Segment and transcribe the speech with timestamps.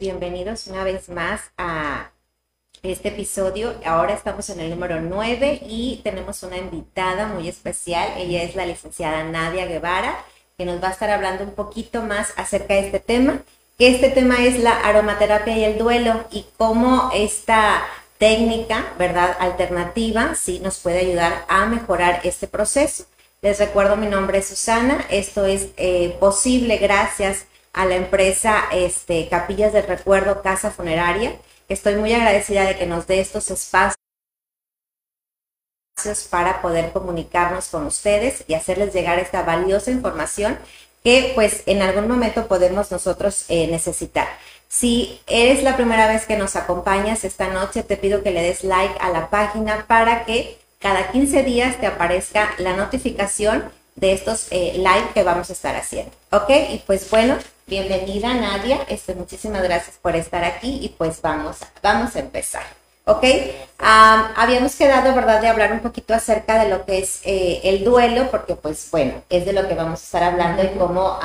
[0.00, 2.10] bienvenidos una vez más a
[2.82, 3.74] este episodio.
[3.84, 8.14] Ahora estamos en el número 9 y tenemos una invitada muy especial.
[8.16, 10.16] Ella es la licenciada Nadia Guevara,
[10.56, 13.42] que nos va a estar hablando un poquito más acerca de este tema.
[13.78, 17.84] Este tema es la aromaterapia y el duelo y cómo esta
[18.16, 19.36] técnica, ¿verdad?
[19.38, 23.04] Alternativa, sí nos puede ayudar a mejorar este proceso.
[23.42, 25.04] Les recuerdo, mi nombre es Susana.
[25.10, 27.44] Esto es eh, posible gracias
[27.76, 31.36] a la empresa este, Capillas del Recuerdo Casa Funeraria.
[31.68, 33.96] Estoy muy agradecida de que nos dé estos espacios
[36.30, 40.58] para poder comunicarnos con ustedes y hacerles llegar esta valiosa información
[41.04, 44.26] que pues en algún momento podemos nosotros eh, necesitar.
[44.68, 48.64] Si eres la primera vez que nos acompañas esta noche, te pido que le des
[48.64, 54.46] like a la página para que cada 15 días te aparezca la notificación de estos
[54.50, 56.12] eh, live que vamos a estar haciendo.
[56.30, 56.50] ¿Ok?
[56.70, 58.80] Y pues bueno, bienvenida Nadia.
[58.88, 62.64] Este, muchísimas gracias por estar aquí y pues vamos, vamos a empezar.
[63.08, 63.24] ¿Ok?
[63.78, 68.28] habíamos quedado, ¿verdad?, de hablar un poquito acerca de lo que es eh, el duelo,
[68.32, 71.16] porque pues bueno, es de lo que vamos a estar hablando y cómo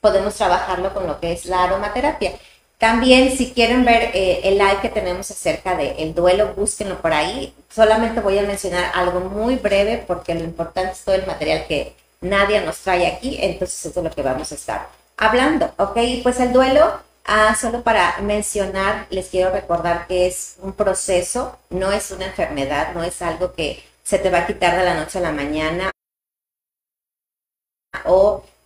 [0.00, 2.32] podemos trabajarlo con lo que es la aromaterapia.
[2.78, 7.52] También, si quieren ver eh, el live que tenemos acerca del duelo, búsquenlo por ahí.
[7.68, 11.96] Solamente voy a mencionar algo muy breve porque lo importante es todo el material que
[12.20, 15.98] nadie nos trae aquí, entonces eso es lo que vamos a estar hablando, ¿ok?
[16.22, 21.92] Pues el duelo, ah, solo para mencionar, les quiero recordar que es un proceso, no
[21.92, 25.18] es una enfermedad, no es algo que se te va a quitar de la noche
[25.18, 25.90] a la mañana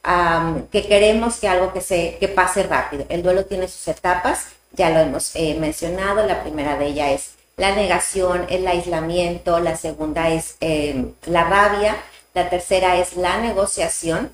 [0.03, 3.05] que queremos que algo que, se, que pase rápido.
[3.09, 7.31] El duelo tiene sus etapas, ya lo hemos eh, mencionado, la primera de ellas es
[7.57, 11.97] la negación, el aislamiento, la segunda es em, la rabia,
[12.35, 14.31] la tercera es la negociación.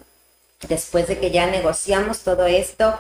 [0.68, 2.98] Después de que ya negociamos todo esto,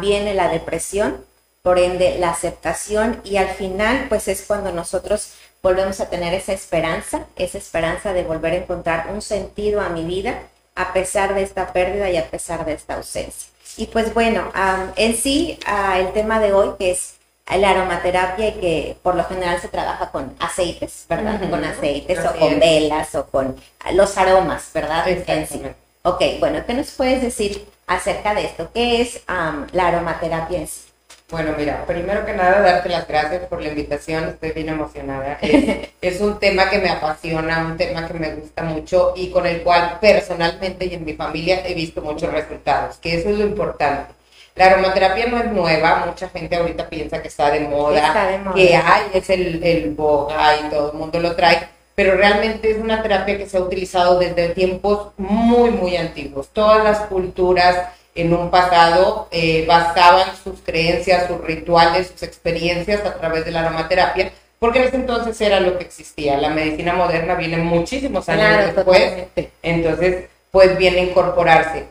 [0.00, 1.24] viene la depresión,
[1.62, 5.32] por ende la aceptación y al final pues es cuando nosotros
[5.62, 10.04] volvemos a tener esa esperanza, esa esperanza de volver a encontrar un sentido a mi
[10.04, 10.42] vida
[10.76, 13.50] a pesar de esta pérdida y a pesar de esta ausencia.
[13.76, 14.50] Y pues bueno,
[14.96, 17.16] en sí, ah, el tema de hoy, que es
[17.54, 21.40] la aromaterapia y que por lo general se trabaja con aceites, ¿verdad?
[21.50, 23.56] Con aceites o con velas o con
[23.92, 25.06] los aromas, ¿verdad?
[25.08, 25.62] En sí.
[26.02, 28.70] Ok, bueno, ¿qué nos puedes decir acerca de esto?
[28.72, 30.85] ¿Qué es la aromaterapia en sí?
[31.28, 35.38] Bueno, mira, primero que nada, darte las gracias por la invitación, estoy bien emocionada.
[36.00, 39.62] Es, un tema que me apasiona, un tema que me gusta mucho y con el
[39.62, 44.14] cual personalmente y en mi familia he visto muchos resultados, que eso es lo importante.
[44.54, 48.14] La aromaterapia no es nueva, mucha gente ahorita piensa que está de moda,
[48.54, 52.78] que hay, es el, el boga y todo el mundo lo trae, pero realmente es
[52.78, 56.50] una terapia que se ha utilizado desde tiempos muy, muy antiguos.
[56.52, 63.14] Todas las culturas en un pasado eh, basaban sus creencias, sus rituales, sus experiencias a
[63.14, 66.38] través de la aromaterapia, porque en ese entonces era lo que existía.
[66.38, 69.26] La medicina moderna viene muchísimos años después,
[69.62, 71.84] entonces pues viene a incorporarse.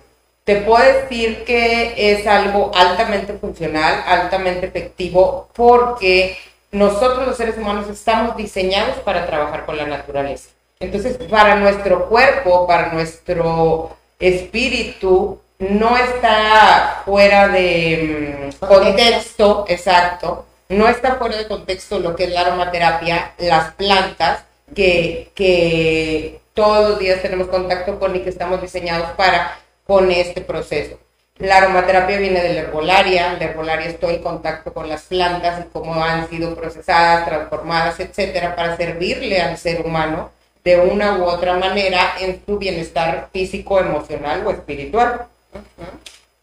[0.43, 6.37] Te puedo decir que es algo altamente funcional, altamente efectivo, porque
[6.71, 10.49] nosotros los seres humanos estamos diseñados para trabajar con la naturaleza.
[10.79, 20.87] Entonces, para nuestro cuerpo, para nuestro espíritu, no está fuera de mm, contexto, exacto, no
[20.87, 24.43] está fuera de contexto lo que es la aromaterapia, las plantas
[24.73, 30.41] que, que todos los días tenemos contacto con y que estamos diseñados para con este
[30.41, 30.97] proceso.
[31.37, 35.69] La aromaterapia viene de la herbolaria, la herbolaria estoy en contacto con las plantas y
[35.69, 40.31] cómo han sido procesadas, transformadas, etcétera, para servirle al ser humano
[40.63, 45.27] de una u otra manera en su bienestar físico, emocional o espiritual.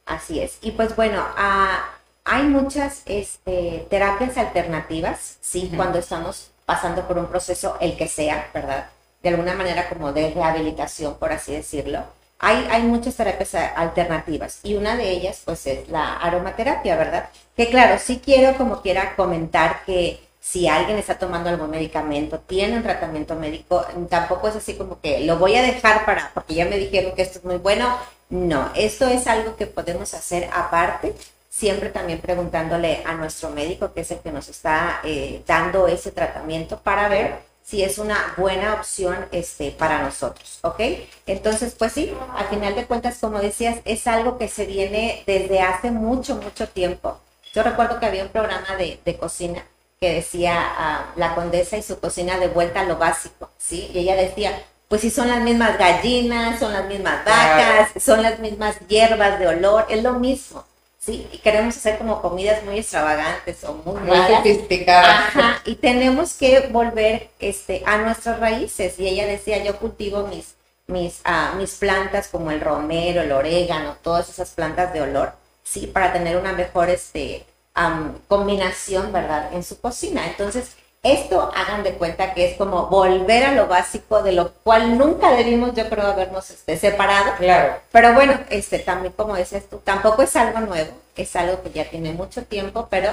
[0.06, 0.58] Así es.
[0.62, 1.88] Y pues bueno, ah,
[2.24, 8.48] hay muchas este, terapias alternativas, sí, cuando estamos pasando por un proceso, el que sea,
[8.54, 8.88] ¿verdad?
[9.22, 12.04] De alguna manera como de rehabilitación, por así decirlo.
[12.38, 17.28] Hay, hay muchas terapias alternativas y una de ellas pues es la aromaterapia, ¿verdad?
[17.56, 22.76] Que claro, sí quiero como quiera comentar que si alguien está tomando algún medicamento, tiene
[22.76, 26.64] un tratamiento médico, tampoco es así como que lo voy a dejar para, porque ya
[26.64, 27.96] me dijeron que esto es muy bueno.
[28.32, 31.14] No, esto es algo que podemos hacer aparte,
[31.50, 36.12] siempre también preguntándole a nuestro médico, que es el que nos está eh, dando ese
[36.12, 40.80] tratamiento para ver si es una buena opción este, para nosotros, ¿ok?
[41.26, 45.60] Entonces, pues sí, al final de cuentas, como decías, es algo que se viene desde
[45.60, 47.20] hace mucho, mucho tiempo.
[47.52, 49.62] Yo recuerdo que había un programa de, de cocina
[50.00, 53.90] que decía ah, la condesa y su cocina de vuelta a lo básico, ¿sí?
[53.92, 54.58] Y ella decía,
[54.92, 59.48] pues si son las mismas gallinas, son las mismas vacas, son las mismas hierbas de
[59.48, 60.66] olor, es lo mismo,
[60.98, 61.26] ¿sí?
[61.32, 65.08] Y queremos hacer como comidas muy extravagantes o muy, muy sofisticadas.
[65.08, 68.98] Ajá, y tenemos que volver este, a nuestras raíces.
[68.98, 70.56] Y ella decía, yo cultivo mis,
[70.88, 75.32] mis, uh, mis plantas como el romero, el orégano, todas esas plantas de olor,
[75.64, 75.86] ¿sí?
[75.86, 79.54] Para tener una mejor este, um, combinación, ¿verdad?
[79.54, 80.26] En su cocina.
[80.26, 84.96] Entonces, esto hagan de cuenta que es como volver a lo básico de lo cual
[84.96, 87.32] nunca debimos, yo creo, habernos este, separado.
[87.38, 87.74] Claro.
[87.90, 91.90] Pero bueno, este, también como decías tú, tampoco es algo nuevo, es algo que ya
[91.90, 93.10] tiene mucho tiempo, pero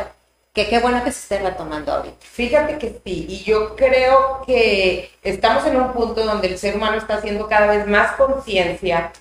[0.53, 2.18] que qué bueno que se esté retomando ahorita.
[2.19, 6.97] Fíjate que sí, y yo creo que estamos en un punto donde el ser humano
[6.97, 9.12] está haciendo cada vez más conciencia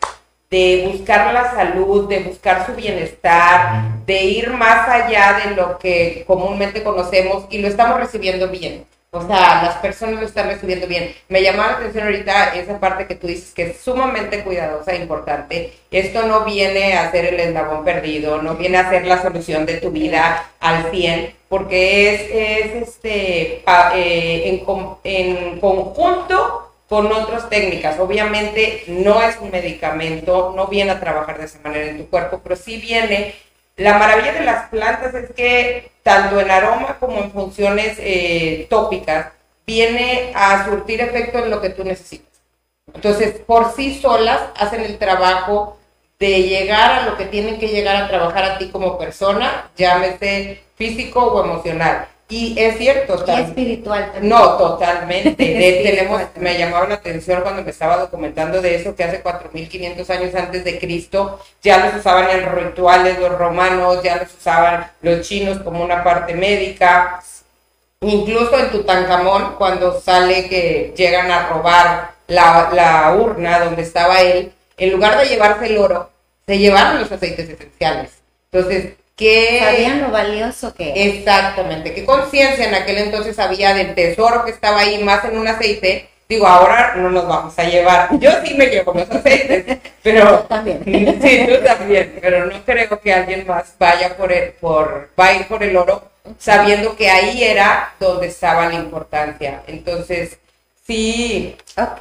[0.50, 6.24] de buscar la salud, de buscar su bienestar, de ir más allá de lo que
[6.26, 8.86] comúnmente conocemos y lo estamos recibiendo bien.
[9.10, 11.14] O sea, las personas lo están recibiendo bien.
[11.30, 15.00] Me llamó la atención ahorita esa parte que tú dices que es sumamente cuidadosa e
[15.00, 15.72] importante.
[15.90, 19.78] Esto no viene a ser el eslabón perdido, no viene a ser la solución de
[19.78, 24.66] tu vida al 100, porque es, es este, eh, en,
[25.04, 27.98] en conjunto con otras técnicas.
[27.98, 32.40] Obviamente no es un medicamento, no viene a trabajar de esa manera en tu cuerpo,
[32.42, 33.34] pero sí viene.
[33.76, 39.32] La maravilla de las plantas es que tanto en aroma como en funciones eh, tópicas
[39.66, 42.26] viene a surtir efecto en lo que tú necesitas.
[42.94, 45.76] Entonces, por sí solas hacen el trabajo
[46.18, 50.62] de llegar a lo que tienen que llegar a trabajar a ti como persona, llámese
[50.74, 52.08] físico o emocional.
[52.30, 53.24] Y es cierto.
[53.26, 54.28] Y espiritual también.
[54.28, 55.34] No, totalmente.
[55.84, 60.34] tenemos, me llamaba la atención cuando me estaba documentando de eso, que hace 4.500 años
[60.34, 65.58] antes de Cristo ya los usaban en rituales los romanos, ya los usaban los chinos
[65.60, 67.22] como una parte médica.
[68.00, 74.52] Incluso en Tutankamón, cuando sale que llegan a robar la, la urna donde estaba él,
[74.76, 76.10] en lugar de llevarse el oro,
[76.46, 78.10] se llevaron los aceites esenciales.
[78.52, 84.44] Entonces, que sabían lo valioso que Exactamente, qué conciencia en aquel entonces había del tesoro
[84.44, 86.08] que estaba ahí más en un aceite.
[86.28, 88.08] Digo, ahora no nos vamos a llevar.
[88.20, 90.82] Yo sí me llevo los aceites, pero también.
[91.22, 95.34] Sí, tú también, pero no creo que alguien más vaya por el por va a
[95.34, 99.62] ir por el oro sabiendo que ahí era donde estaba la importancia.
[99.66, 100.38] Entonces,
[100.86, 101.56] sí.
[101.76, 102.00] Ok.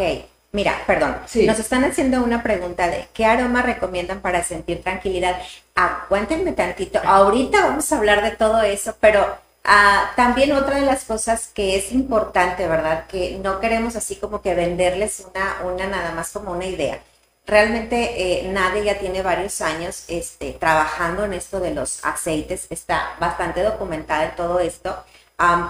[0.53, 5.37] Mira, perdón, nos están haciendo una pregunta de qué aroma recomiendan para sentir tranquilidad.
[5.77, 11.03] Aguántenme tantito, ahorita vamos a hablar de todo eso, pero ah, también otra de las
[11.03, 13.05] cosas que es importante, ¿verdad?
[13.05, 16.99] Que no queremos así como que venderles una, una nada más como una idea.
[17.45, 23.15] Realmente eh, Nadie ya tiene varios años este, trabajando en esto de los aceites, está
[23.19, 24.97] bastante documentada en todo esto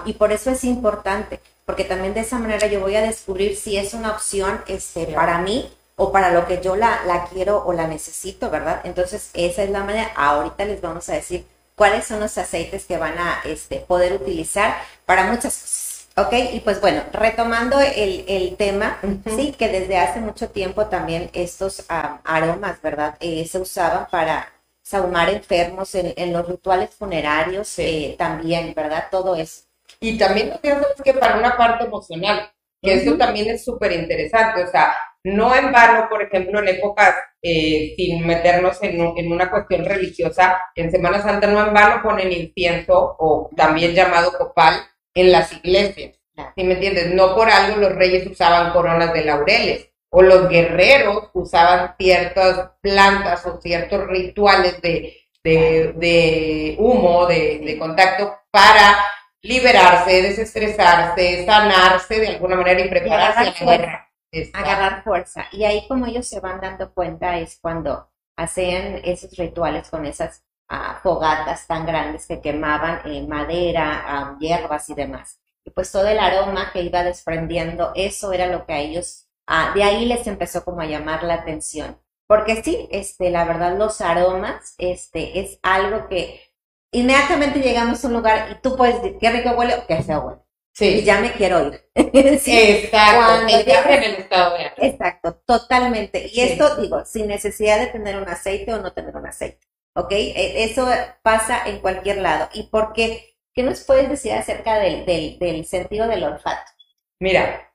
[0.06, 3.76] y por eso es importante porque también de esa manera yo voy a descubrir si
[3.76, 7.74] es una opción este, para mí o para lo que yo la, la quiero o
[7.74, 8.80] la necesito, ¿verdad?
[8.84, 10.12] Entonces, esa es la manera.
[10.16, 14.76] Ahorita les vamos a decir cuáles son los aceites que van a este, poder utilizar
[15.06, 15.88] para muchas cosas.
[16.16, 16.32] ¿Ok?
[16.52, 18.98] Y pues bueno, retomando el, el tema,
[19.36, 23.16] sí, que desde hace mucho tiempo también estos aromas, ¿verdad?
[23.20, 24.48] Eh, se usaban para
[24.82, 29.06] saumar enfermos en, en los rituales funerarios eh, también, ¿verdad?
[29.10, 29.62] Todo eso.
[30.00, 32.50] Y también sabes que para una parte emocional,
[32.82, 37.14] que eso también es súper interesante, o sea, no en vano, por ejemplo, en épocas
[37.42, 42.32] eh, sin meternos en, en, una cuestión religiosa, en Semana Santa no en vano ponen
[42.32, 44.80] incienso o también llamado copal
[45.14, 46.14] en las iglesias.
[46.56, 47.12] ¿Sí me entiendes?
[47.14, 53.44] No por algo los reyes usaban coronas de laureles o los guerreros usaban ciertas plantas
[53.44, 58.98] o ciertos rituales de, de, de humo, de, de contacto para
[59.48, 64.08] liberarse, desestresarse, sanarse de alguna manera y prepararse a la
[64.52, 65.46] Agarrar fuerza.
[65.52, 70.44] Y ahí como ellos se van dando cuenta es cuando hacían esos rituales con esas
[70.68, 75.40] ah, fogatas tan grandes que quemaban eh, madera, ah, hierbas y demás.
[75.64, 79.72] Y pues todo el aroma que iba desprendiendo, eso era lo que a ellos, ah,
[79.74, 81.98] de ahí les empezó como a llamar la atención.
[82.26, 86.42] Porque sí, este, la verdad, los aromas, este, es algo que
[86.92, 90.20] inmediatamente llegamos a un lugar y tú puedes decir, qué rico huele o qué feo
[90.20, 90.40] huele.
[90.72, 91.00] Sí.
[91.00, 91.90] Y ya me quiero ir.
[91.94, 93.48] Exacto.
[93.48, 96.28] en el estado de Exacto, totalmente.
[96.32, 99.66] Y esto, digo, sin necesidad de tener un aceite o no tener un aceite.
[99.94, 100.12] ¿Ok?
[100.12, 100.88] E, eso
[101.22, 102.48] pasa en cualquier lado.
[102.52, 103.34] ¿Y por qué?
[103.52, 106.70] ¿Qué nos puedes decir acerca del, del, del sentido del olfato?
[107.18, 107.72] Mira,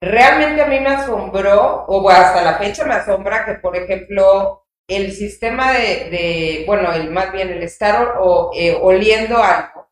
[0.00, 5.12] realmente a mí me asombró, o hasta la fecha me asombra que, por ejemplo, el
[5.12, 9.86] sistema de, bueno, el, más bien el estar o, eh, oliendo algo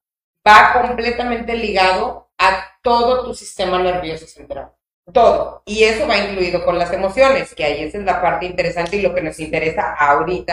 [0.47, 4.73] va completamente ligado a todo tu sistema nervioso central.
[5.13, 5.63] Todo.
[5.67, 9.03] Y eso va incluido con las emociones, que ahí esa es la parte interesante y
[9.03, 10.53] lo que nos interesa ahorita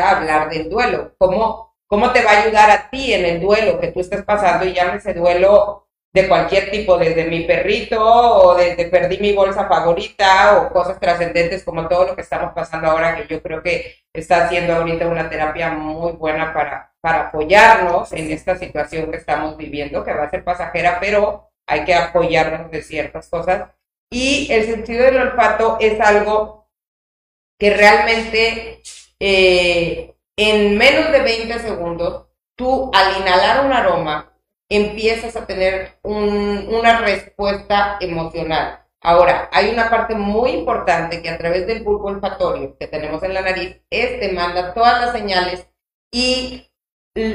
[0.00, 3.88] hablar del duelo, cómo, cómo te va a ayudar a ti en el duelo que
[3.88, 5.87] tú estés pasando y llámese duelo
[6.22, 11.64] de cualquier tipo, desde mi perrito o desde perdí mi bolsa favorita o cosas trascendentes
[11.64, 15.28] como todo lo que estamos pasando ahora, que yo creo que está haciendo ahorita una
[15.30, 20.30] terapia muy buena para, para apoyarnos en esta situación que estamos viviendo, que va a
[20.30, 23.70] ser pasajera, pero hay que apoyarnos de ciertas cosas.
[24.10, 26.68] Y el sentido del olfato es algo
[27.58, 28.82] que realmente
[29.20, 34.27] eh, en menos de 20 segundos, tú al inhalar un aroma,
[34.68, 38.84] empiezas a tener una respuesta emocional.
[39.00, 43.34] Ahora, hay una parte muy importante que a través del bulbo olfatorio que tenemos en
[43.34, 45.66] la nariz, este manda todas las señales
[46.10, 46.68] y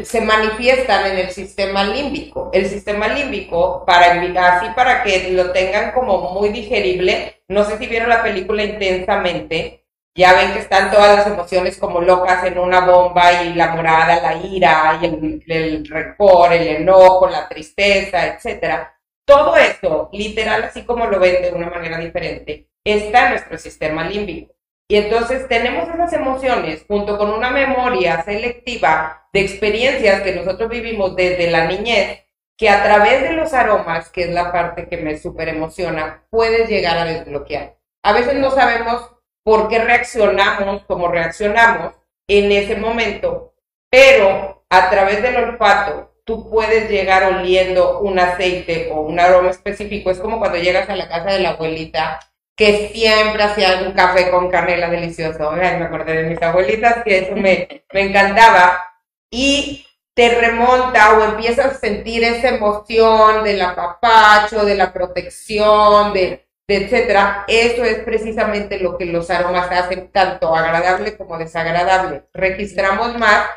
[0.04, 2.50] se manifiestan en el sistema límbico.
[2.54, 4.14] El sistema límbico, para
[4.56, 9.83] así para que lo tengan como muy digerible, no sé si vieron la película intensamente,
[10.16, 14.22] ya ven que están todas las emociones como locas en una bomba y la morada,
[14.22, 18.96] la ira y el, rencor, el enojo, la tristeza, etcétera.
[19.26, 24.04] Todo eso, literal, así como lo ven de una manera diferente, está en nuestro sistema
[24.04, 24.54] límbico.
[24.88, 31.16] Y entonces tenemos esas emociones junto con una memoria selectiva de experiencias que nosotros vivimos
[31.16, 32.26] desde la niñez,
[32.58, 36.70] que a través de los aromas, que es la parte que me súper emociona, puedes
[36.70, 37.78] llegar a desbloquear.
[38.04, 39.10] A veces no sabemos
[39.44, 41.94] por qué reaccionamos como reaccionamos
[42.28, 43.54] en ese momento,
[43.90, 50.10] pero a través del olfato tú puedes llegar oliendo un aceite o un aroma específico.
[50.10, 52.20] Es como cuando llegas a la casa de la abuelita
[52.56, 55.52] que siempre hacía un café con canela delicioso.
[55.52, 58.86] Ay, me acordé de mis abuelitas que eso me, me encantaba.
[59.30, 66.48] Y te remonta o empiezas a sentir esa emoción del apapacho, de la protección, de,
[66.76, 72.26] etcétera, eso es precisamente lo que los aromas hacen tanto agradable como desagradable.
[72.34, 73.48] Registramos más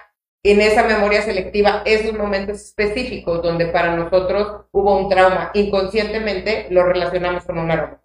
[0.42, 5.50] en esa memoria selectiva esos momentos específicos donde para nosotros hubo un trauma.
[5.54, 8.00] Inconscientemente lo relacionamos con un aroma.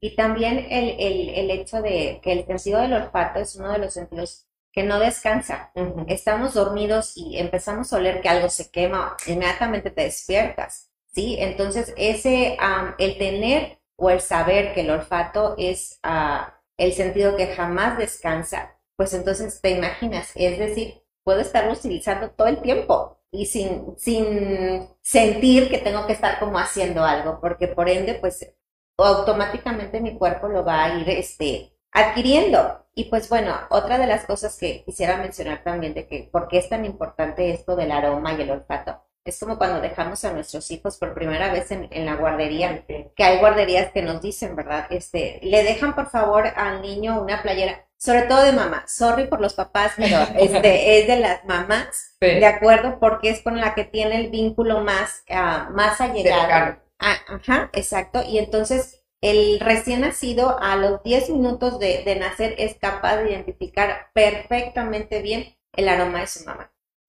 [0.00, 3.78] Y también el, el, el hecho de que el sentido del olfato es uno de
[3.78, 5.72] los sentidos que no descansa.
[6.06, 10.90] Estamos dormidos y empezamos a oler que algo se quema, inmediatamente te despiertas.
[11.12, 11.36] ¿sí?
[11.40, 12.56] Entonces, ese,
[12.98, 18.76] el tener o el saber que el olfato es ah, el sentido que jamás descansa,
[18.96, 24.88] pues entonces te imaginas, es decir, puedo estarlo utilizando todo el tiempo y sin, sin
[25.02, 28.54] sentir que tengo que estar como haciendo algo, porque por ende, pues
[28.96, 32.86] automáticamente mi cuerpo lo va a ir este, adquiriendo.
[32.94, 36.58] Y pues bueno, otra de las cosas que quisiera mencionar también de que por qué
[36.58, 40.70] es tan importante esto del aroma y el olfato, es como cuando dejamos a nuestros
[40.70, 44.86] hijos por primera vez en, la guardería, que hay guarderías que nos dicen, ¿verdad?
[44.90, 48.84] Este, le dejan por favor al niño una playera, sobre todo de mamá.
[48.86, 52.98] Sorry por los papás, pero este es de las mamás, ¿de acuerdo?
[52.98, 56.78] Porque es con la que tiene el vínculo más, uh, más allegado.
[56.98, 58.22] Ah, ajá, exacto.
[58.26, 63.30] Y entonces el recién nacido a los 10 minutos de, de nacer es capaz de
[63.30, 66.67] identificar perfectamente bien el aroma de su mamá.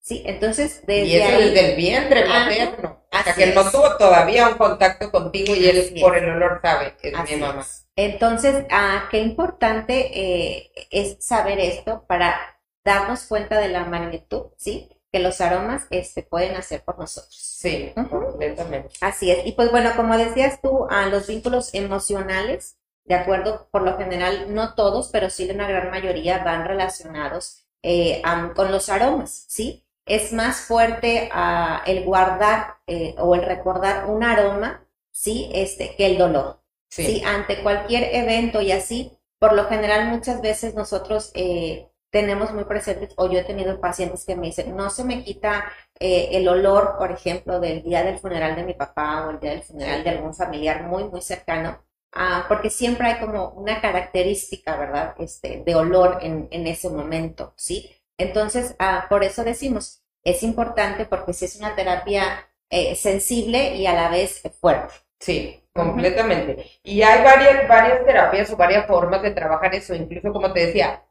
[0.10, 3.06] Sí, entonces desde Y eso desde el vientre materno.
[3.12, 7.10] hasta que no tuvo todavía un contacto contigo y él por el olor sabe que
[7.10, 7.64] es mi mamá.
[7.96, 12.40] Entonces, ah, qué importante eh, es saber esto para
[12.84, 14.90] darnos cuenta de la magnitud, ¿sí?
[15.12, 17.36] Que los aromas se este, pueden hacer por nosotros.
[17.36, 18.90] Sí, completamente.
[19.02, 19.46] Así es.
[19.46, 24.56] Y pues bueno, como decías tú, a los vínculos emocionales, de acuerdo, por lo general,
[24.56, 28.24] no todos, pero sí una gran mayoría van relacionados eh,
[28.56, 29.86] con los aromas, ¿sí?
[30.10, 35.50] Es más fuerte ah, el guardar eh, o el recordar un aroma, ¿sí?
[35.54, 36.62] Este, que el dolor.
[36.90, 37.22] Sí.
[37.24, 43.14] Ante cualquier evento y así, por lo general muchas veces nosotros eh, tenemos muy presentes,
[43.18, 46.96] o yo he tenido pacientes que me dicen, no se me quita eh, el olor,
[46.98, 50.10] por ejemplo, del día del funeral de mi papá o el día del funeral de
[50.10, 55.14] algún familiar muy, muy cercano, ah, porque siempre hay como una característica, ¿verdad?
[55.20, 57.92] Este, de olor en, en ese momento, ¿sí?
[58.20, 63.88] Entonces, ah, por eso decimos, es importante porque si es una terapia eh, sensible y
[63.88, 64.94] a la vez fuerte.
[65.20, 66.66] Sí, completamente.
[66.84, 71.04] Y hay varias, varias terapias o varias formas de trabajar eso, incluso como te decía,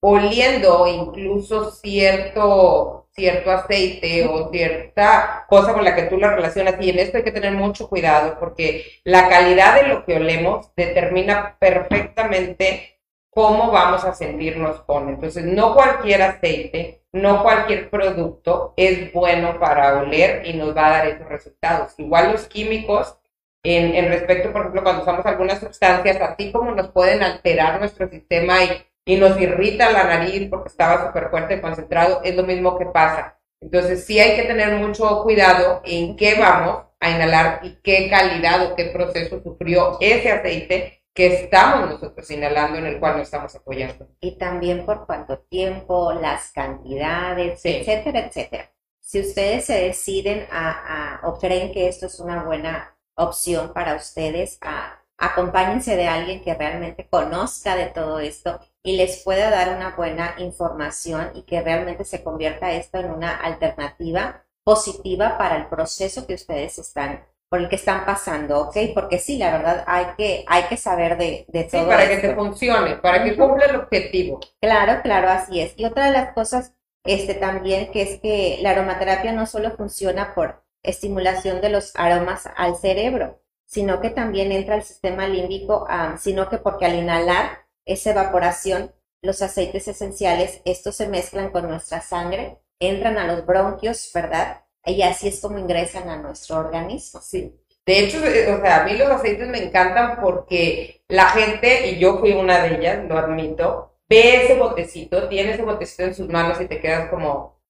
[0.00, 6.74] oliendo incluso cierto, cierto aceite o cierta cosa con la que tú la relacionas.
[6.80, 10.72] Y en esto hay que tener mucho cuidado porque la calidad de lo que olemos
[10.74, 12.99] determina perfectamente
[13.30, 15.08] cómo vamos a sentirnos con.
[15.08, 20.90] Entonces, no cualquier aceite, no cualquier producto es bueno para oler y nos va a
[20.90, 21.94] dar esos resultados.
[21.98, 23.16] Igual los químicos,
[23.62, 28.64] en, respecto, por ejemplo, cuando usamos algunas sustancias, así como nos pueden alterar nuestro sistema
[28.64, 32.78] y, y nos irrita la nariz porque estaba súper fuerte y concentrado, es lo mismo
[32.78, 33.38] que pasa.
[33.60, 38.64] Entonces sí hay que tener mucho cuidado en qué vamos a inhalar y qué calidad
[38.66, 43.54] o qué proceso sufrió ese aceite que estamos nosotros inhalando en el cual nos estamos
[43.54, 44.08] apoyando.
[44.20, 48.72] Y también por cuánto tiempo, las cantidades, etcétera, etcétera.
[49.00, 54.56] Si ustedes se deciden a, o creen que esto es una buena opción para ustedes,
[54.62, 59.94] a, acompáñense de alguien que realmente conozca de todo esto y les pueda dar una
[59.94, 66.26] buena información y que realmente se convierta esto en una alternativa positiva para el proceso
[66.26, 68.76] que ustedes están por el que están pasando, ¿ok?
[68.94, 71.82] Porque sí, la verdad, hay que, hay que saber de, de todo.
[71.82, 74.40] Sí, para que te funcione, para que cumpla el objetivo.
[74.60, 75.74] Claro, claro, así es.
[75.76, 80.34] Y otra de las cosas este, también que es que la aromaterapia no solo funciona
[80.34, 85.86] por estimulación de los aromas al cerebro, sino que también entra al sistema límbico,
[86.18, 92.00] sino que porque al inhalar esa evaporación, los aceites esenciales, estos se mezclan con nuestra
[92.00, 94.64] sangre, entran a los bronquios, ¿verdad?
[94.84, 97.20] Y así es como ingresan a nuestro organismo.
[97.20, 97.54] Sí.
[97.86, 101.98] De hecho, eh, o sea, a mí los aceites me encantan porque la gente, y
[101.98, 106.28] yo fui una de ellas, lo admito, ve ese botecito, tiene ese botecito en sus
[106.28, 107.60] manos y te quedas como,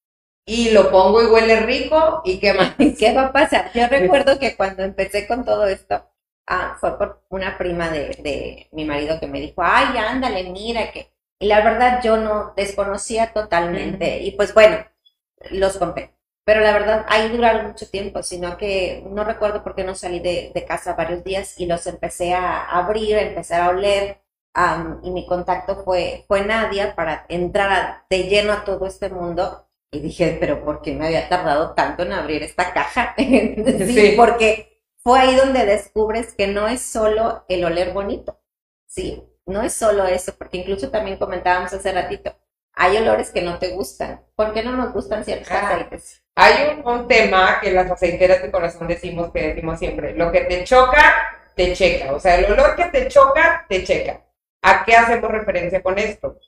[0.45, 2.75] y lo pongo y huele rico, ¿y qué más?
[2.99, 3.71] ¿Qué va a pasar?
[3.75, 6.05] Yo recuerdo que cuando empecé con todo esto,
[6.47, 10.93] ah, fue por una prima de, de mi marido que me dijo, ay, ándale, mira
[10.93, 11.11] que...
[11.39, 14.21] Y la verdad yo no desconocía totalmente.
[14.21, 14.85] Y pues bueno,
[15.51, 16.13] los compré.
[16.45, 20.21] Pero la verdad, ahí duraron mucho tiempo, sino que no recuerdo por qué no salí
[20.21, 24.21] de, casa varios días y los empecé a abrir, empecé a oler.
[25.03, 29.67] y mi contacto fue, fue Nadia para entrar de lleno a todo este mundo.
[29.93, 33.15] Y dije, pero ¿por qué me había tardado tanto en abrir esta caja?
[33.17, 34.71] sí, porque
[35.03, 38.41] fue ahí donde descubres que no es solo el oler bonito,
[38.87, 42.37] sí, no es solo eso, porque incluso también comentábamos hace ratito,
[42.75, 44.25] hay olores que no te gustan.
[44.35, 46.23] ¿Por qué no nos gustan ciertos ah, aceites?
[46.43, 50.65] Hay un, tema que las aceiteras de corazón decimos que decimos siempre, lo que te
[50.65, 52.15] choca, te checa.
[52.15, 54.23] O sea, el olor que te choca, te checa.
[54.63, 56.39] ¿A qué hacemos referencia con esto?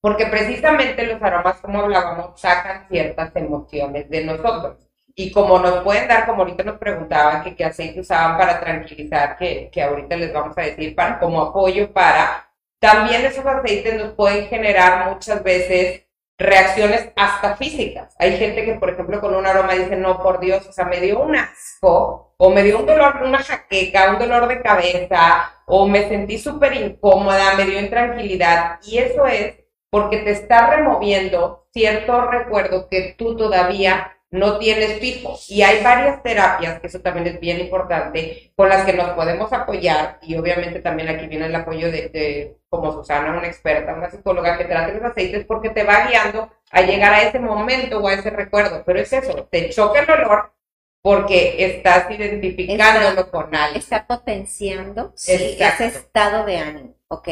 [0.00, 4.78] Porque precisamente los aromas, como hablábamos, sacan ciertas emociones de nosotros.
[5.14, 9.68] Y como nos pueden dar, como ahorita nos preguntaban qué aceite usaban para tranquilizar, que,
[9.70, 12.48] que ahorita les vamos a decir, para, como apoyo para
[12.78, 16.02] también esos aceites nos pueden generar muchas veces
[16.42, 18.14] reacciones hasta físicas.
[18.18, 21.00] Hay gente que, por ejemplo, con un aroma dice, no, por Dios, o sea, me
[21.00, 25.86] dio un asco, o me dio un dolor, una jaqueca, un dolor de cabeza, o
[25.86, 28.78] me sentí súper incómoda, me dio intranquilidad.
[28.84, 29.56] Y eso es
[29.90, 35.38] porque te está removiendo cierto recuerdo que tú todavía no tienes fijo.
[35.48, 39.52] Y hay varias terapias, que eso también es bien importante, con las que nos podemos
[39.52, 40.18] apoyar.
[40.22, 44.64] Y obviamente también aquí viene el apoyo de, como Susana, una experta, una psicóloga que
[44.64, 48.30] trate los aceites porque te va guiando a llegar a ese momento o a ese
[48.30, 48.82] recuerdo.
[48.86, 50.54] Pero es eso, te choca el olor
[51.02, 53.78] porque estás identificándolo con algo.
[53.78, 57.28] Está potenciando ese estado de ánimo, ¿ok?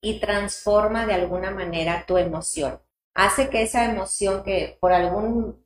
[0.00, 2.80] Y transforma de alguna manera tu emoción.
[3.12, 5.63] Hace que esa emoción que por algún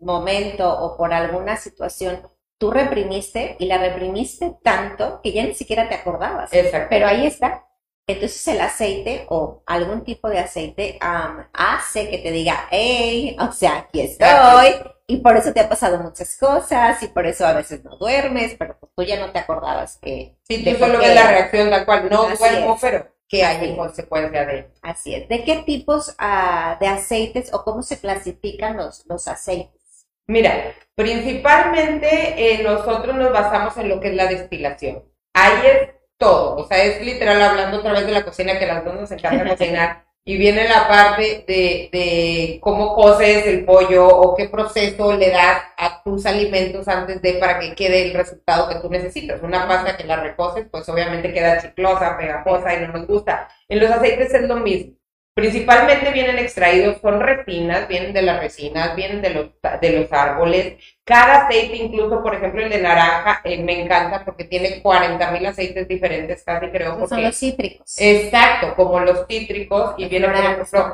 [0.00, 5.88] momento o por alguna situación tú reprimiste y la reprimiste tanto que ya ni siquiera
[5.88, 6.50] te acordabas.
[6.88, 7.66] Pero ahí está.
[8.06, 13.78] Entonces el aceite o algún tipo de aceite hace que te diga, hey, o sea,
[13.78, 14.74] aquí estoy.
[15.06, 18.56] Y por eso te ha pasado muchas cosas y por eso a veces no duermes,
[18.58, 20.38] pero pues tú ya no te acordabas que...
[20.42, 24.46] Sí, tú solo ves la reacción tal cual, no duermo, pero que hay en consecuencia
[24.46, 24.70] de...
[24.82, 25.28] Así es.
[25.28, 30.06] ¿De qué tipos ah, de aceites o cómo se clasifican los, los aceites?
[30.28, 35.02] Mira, principalmente eh, nosotros nos basamos en lo que es la destilación.
[35.34, 38.84] Ahí es todo, o sea, es literal hablando otra vez de la cocina que las
[38.84, 40.06] dos nos encantan cocinar.
[40.26, 45.62] Y viene la parte de, de cómo coces el pollo o qué proceso le das
[45.76, 49.42] a tus alimentos antes de para que quede el resultado que tú necesitas.
[49.42, 53.48] Una pasta que la recoces, pues obviamente queda chiclosa, pegajosa y no nos gusta.
[53.68, 54.94] En los aceites es lo mismo.
[55.34, 59.46] Principalmente vienen extraídos, son resinas, vienen de las resinas, vienen de los,
[59.80, 60.74] de los árboles.
[61.02, 65.44] Cada aceite, incluso por ejemplo el de naranja, eh, me encanta porque tiene 40 mil
[65.44, 66.92] aceites diferentes, casi creo.
[66.92, 67.96] Porque, son los cítricos.
[67.98, 70.92] Exacto, como los cítricos, y viene por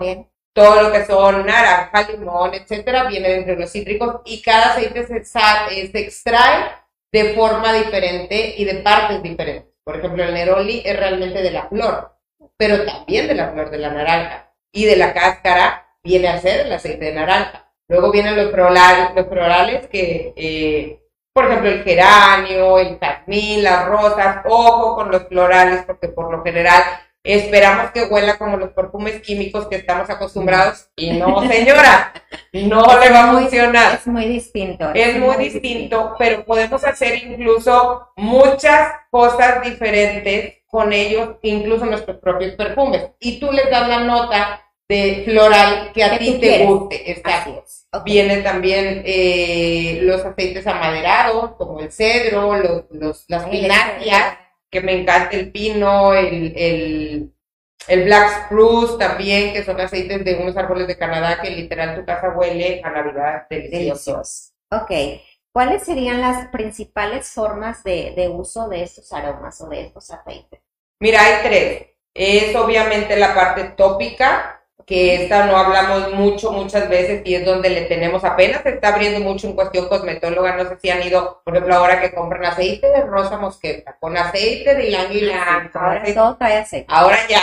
[0.54, 5.06] todo lo que son naranja, limón, etcétera, viene dentro de los cítricos, y cada aceite
[5.06, 6.70] se, se extrae
[7.12, 9.70] de forma diferente y de partes diferentes.
[9.84, 12.19] Por ejemplo, el neroli es realmente de la flor
[12.56, 14.52] pero también de la flor de la naranja.
[14.72, 17.72] Y de la cáscara viene a ser el aceite de naranja.
[17.88, 23.86] Luego vienen los florales, los florales que, eh, por ejemplo, el geranio, el jazmín, las
[23.86, 26.82] rosas, ojo con los florales, porque por lo general
[27.22, 32.12] esperamos que huela como los perfumes químicos que estamos acostumbrados y no, señora,
[32.52, 33.94] no le va a funcionar.
[33.94, 34.90] Es muy distinto.
[34.94, 42.54] Es, muy, distinto, pero podemos hacer incluso muchas cosas diferentes con ellos, incluso nuestros propios
[42.54, 43.10] perfumes.
[43.18, 47.10] Y tú les das la nota de floral que a ti te guste.
[47.10, 47.46] Está.
[48.04, 54.38] Vienen también eh, los aceites amaderados, como el cedro, los, los las pinacias
[54.70, 57.32] que me encanta el pino, el, el,
[57.88, 62.04] el Black Spruce también, que son aceites de unos árboles de Canadá que literal tu
[62.04, 64.52] casa huele a Navidad delicioso.
[64.70, 64.90] Ok.
[65.52, 70.60] ¿Cuáles serían las principales formas de, de uso de estos aromas o de estos aceites?
[71.00, 71.86] Mira, hay tres.
[72.14, 77.70] Es obviamente la parte tópica, que esta no hablamos mucho, muchas veces, y es donde
[77.70, 81.42] le tenemos, apenas se está abriendo mucho en cuestión cosmetóloga, no sé si han ido,
[81.44, 86.02] por ejemplo, ahora que compran aceite de rosa mosqueta, con aceite de ylang ylang, ahora
[86.12, 86.86] todo trae aceite.
[86.88, 87.40] Ahora ya,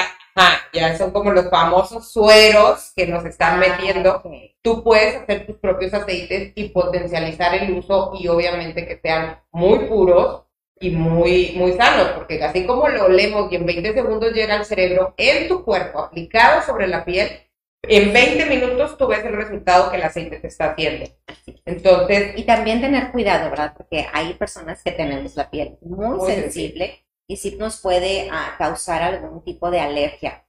[0.73, 4.21] ya son como los famosos sueros que nos están ah, metiendo.
[4.61, 9.85] Tú puedes hacer tus propios aceites y potencializar el uso y obviamente que sean muy
[9.85, 10.43] puros
[10.79, 14.65] y muy, muy sanos, porque así como lo olemos y en 20 segundos llega al
[14.65, 17.29] cerebro, en tu cuerpo, aplicado sobre la piel,
[17.83, 21.09] en 20 minutos tú ves el resultado que el aceite te está haciendo.
[21.65, 22.33] Entonces...
[22.37, 23.73] Y también tener cuidado, ¿verdad?
[23.75, 29.03] Porque hay personas que tenemos la piel muy, sensible, y sí nos puede ah, causar
[29.03, 30.47] algún tipo de alergia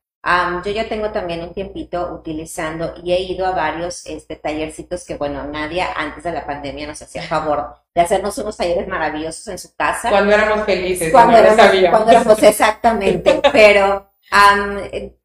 [0.64, 5.16] yo ya tengo también un tiempito utilizando y he ido a varios este, tallercitos que,
[5.16, 9.58] bueno, nadie antes de la pandemia nos hacía favor de hacernos unos talleres maravillosos en
[9.58, 10.10] su casa.
[10.10, 11.12] Cuando éramos felices.
[11.12, 13.40] Cuando, éramos, cuando éramos, exactamente.
[13.52, 14.10] Pero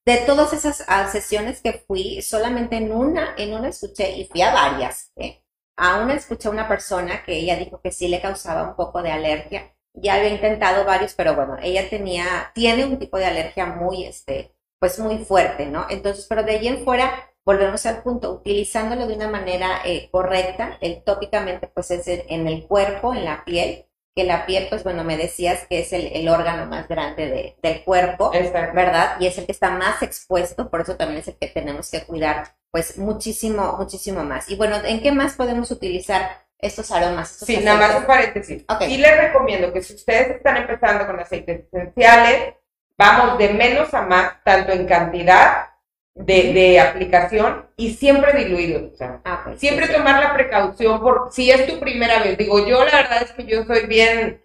[0.06, 4.42] de todas esas ah, sesiones que fui, solamente en una, en una escuché, y fui
[4.42, 5.44] a varias, ¿eh?
[5.76, 9.02] a una escuché a una persona que ella dijo que sí le causaba un poco
[9.02, 9.74] de alergia.
[9.94, 14.56] Ya había intentado varios, pero bueno, ella tenía, tiene un tipo de alergia muy, este,
[14.80, 15.86] pues muy fuerte, ¿no?
[15.90, 20.78] Entonces, pero de ahí en fuera, volvemos al punto, utilizándolo de una manera eh, correcta,
[20.82, 25.04] el tópicamente pues es en el cuerpo, en la piel, que la piel, pues bueno,
[25.04, 29.18] me decías que es el, órgano más grande del cuerpo, ¿verdad?
[29.20, 32.04] Y es el que está más expuesto, por eso también es el que tenemos que
[32.04, 34.50] cuidar, pues muchísimo, muchísimo más.
[34.50, 37.30] Y bueno, ¿en qué más podemos utilizar estos aromas?
[37.46, 38.66] sí, nada más un paréntesis.
[38.88, 42.56] Y les recomiendo que si ustedes están empezando con aceites esenciales,
[42.98, 45.70] Vamos de menos a más, tanto en cantidad
[46.14, 48.92] de, aplicación y siempre diluido.
[49.26, 52.38] Ah, pues, siempre tomar la precaución por si es tu primera vez.
[52.38, 54.44] Digo, yo la verdad es que yo soy bien,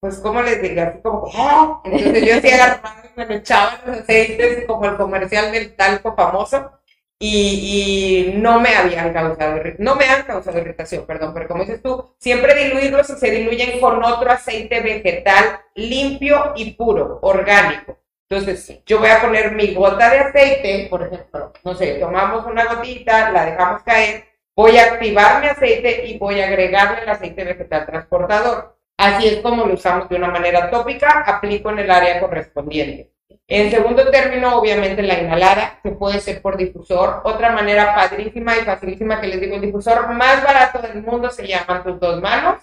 [0.00, 0.82] pues, ¿cómo les digo?
[0.82, 1.80] Así como, ¡ah!
[1.84, 6.14] entonces yo sí agarraba y me lo echaba los aceites como el comercial del talco
[6.14, 6.79] famoso
[7.22, 12.14] y, no me habían causado, no me han causado irritación, perdón, pero como dices tú,
[12.18, 17.98] siempre diluirlos y se diluyen con otro aceite vegetal limpio y puro, orgánico.
[18.28, 22.64] Entonces, yo voy a poner mi gota de aceite, por ejemplo, no sé, tomamos una
[22.74, 24.24] gotita, la dejamos caer,
[24.56, 28.78] voy a activar mi aceite y voy a agregarle el aceite vegetal transportador.
[28.96, 33.09] Así es como lo usamos de una manera tópica, aplico en el área correspondiente.
[33.46, 37.22] En segundo término, obviamente la inhalada, que puede ser por difusor.
[37.24, 41.46] Otra manera padrísima y facilísima que les digo, el difusor más barato del mundo se
[41.46, 42.62] llama tus dos manos.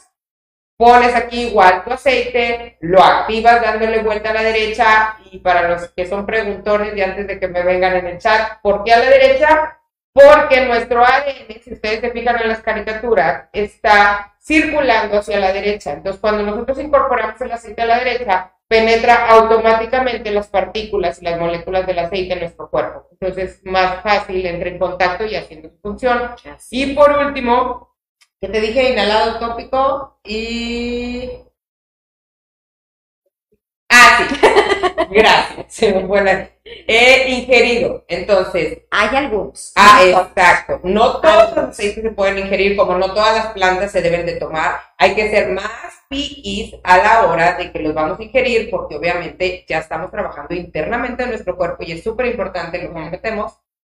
[0.77, 5.89] Pones aquí igual tu aceite, lo activas dándole vuelta a la derecha y para los
[5.89, 8.99] que son preguntones y antes de que me vengan en el chat, ¿por qué a
[8.99, 9.79] la derecha?
[10.13, 15.93] Porque nuestro ADN, si ustedes se fijan en las caricaturas, está circulando hacia la derecha.
[15.93, 21.39] Entonces, cuando nosotros incorporamos el aceite a la derecha, penetra automáticamente las partículas y las
[21.39, 23.07] moléculas del aceite en nuestro cuerpo.
[23.11, 26.31] Entonces, más fácil entra en contacto y haciendo su función.
[26.69, 27.95] Y por último,
[28.39, 31.29] que te dije inhalado tópico y...
[33.89, 34.35] Ah, sí.
[35.09, 36.03] Gracias.
[36.07, 36.49] Buena.
[36.63, 38.03] He ingerido.
[38.07, 38.79] Entonces.
[38.91, 39.71] Hay algunos.
[39.75, 40.79] Ah, exacto.
[40.83, 44.35] No todos los aceites se pueden ingerir, como no todas las plantas se deben de
[44.35, 44.79] tomar.
[44.97, 45.71] Hay que ser más
[46.09, 50.55] piquis a la hora de que los vamos a ingerir, porque obviamente ya estamos trabajando
[50.55, 53.53] internamente en nuestro cuerpo y es súper importante lo que metemos.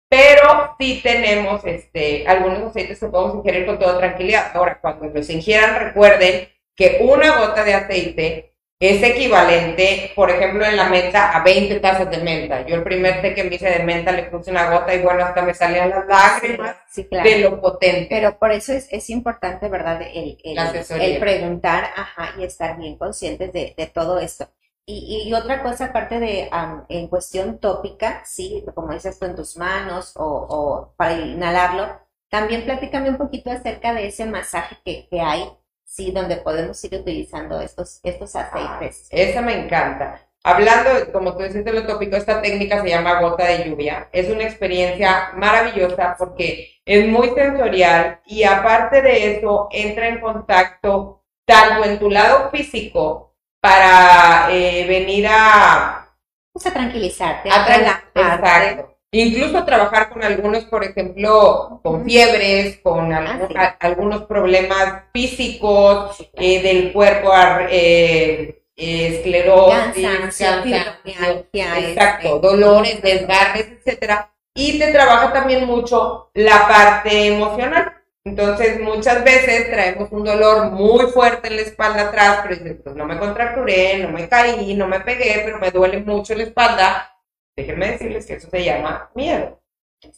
[0.09, 4.51] Pero sí tenemos este, algunos aceites que podemos ingerir con toda tranquilidad.
[4.55, 8.48] Ahora, cuando los ingieran, recuerden que una gota de aceite
[8.79, 12.65] es equivalente, por ejemplo, en la menta a 20 tazas de menta.
[12.65, 15.25] Yo el primer té que me hice de menta le puse una gota y bueno,
[15.25, 18.07] hasta me salían las lágrimas de lo potente.
[18.09, 20.01] Pero por eso es, es importante, ¿verdad?
[20.01, 24.47] El, el, preguntar, ajá, y estar bien conscientes de, de todo esto.
[24.85, 26.49] Y, y, otra cosa, aparte de
[26.87, 32.63] en cuestión tópica, sí, como dices tú en tus manos o, o para inhalarlo, también
[32.63, 35.47] platícame un poquito acerca de ese masaje que, que hay
[35.89, 39.07] Sí, donde podemos ir utilizando estos, estos aceites.
[39.09, 40.21] esa me encanta.
[40.43, 44.07] hablando, como tú decís de lo tópico, esta técnica se llama gota de lluvia.
[44.11, 51.23] Es una experiencia maravillosa porque es muy sensorial y aparte de eso entra en contacto
[51.43, 56.07] tanto en tu lado físico para eh, venir a...
[56.53, 58.98] Pues a tranquilizarte, a, Exacto.
[59.11, 66.93] Incluso trabajar con algunos, por ejemplo, con fiebres, con ah, algunos, problemas físicos eh, del
[66.93, 67.31] cuerpo,
[67.71, 74.31] eh, esclerosis, exacto, este, dolores, desgarres, etcétera.
[74.53, 77.93] Y te trabaja también mucho la parte emocional.
[78.23, 82.95] Entonces, muchas veces traemos un dolor muy fuerte en la espalda atrás, pero dices, pues
[82.95, 87.15] no me contracturé, no me caí, no me pegué, pero me duele mucho la espalda
[87.59, 89.61] Déjenme decirles que eso se llama miedo.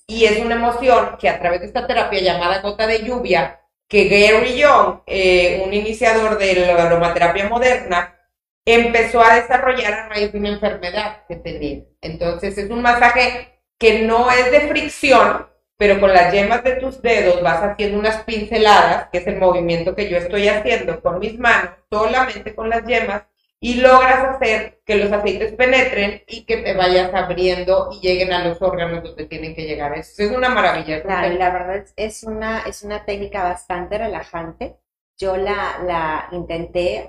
[0.06, 4.08] Y es una emoción que a través de esta terapia llamada gota de lluvia, que
[4.08, 8.16] Gary Young, eh, un iniciador de la aromaterapia moderna,
[8.64, 11.84] empezó a desarrollar a raíz de una enfermedad que tenía.
[12.00, 17.02] Entonces es un masaje que no es de fricción, pero con las yemas de tus
[17.02, 21.40] dedos vas haciendo unas pinceladas, que es el movimiento que yo estoy haciendo con mis
[21.40, 23.24] manos, solamente con las yemas,
[23.64, 28.44] y logras hacer que los aceites penetren y que te vayas abriendo y lleguen a
[28.44, 29.96] los órganos donde tienen que llegar.
[29.96, 31.04] Es, es una maravilla.
[31.04, 34.78] Claro, la verdad es una, es una técnica bastante relajante.
[35.18, 37.06] Yo la, la intenté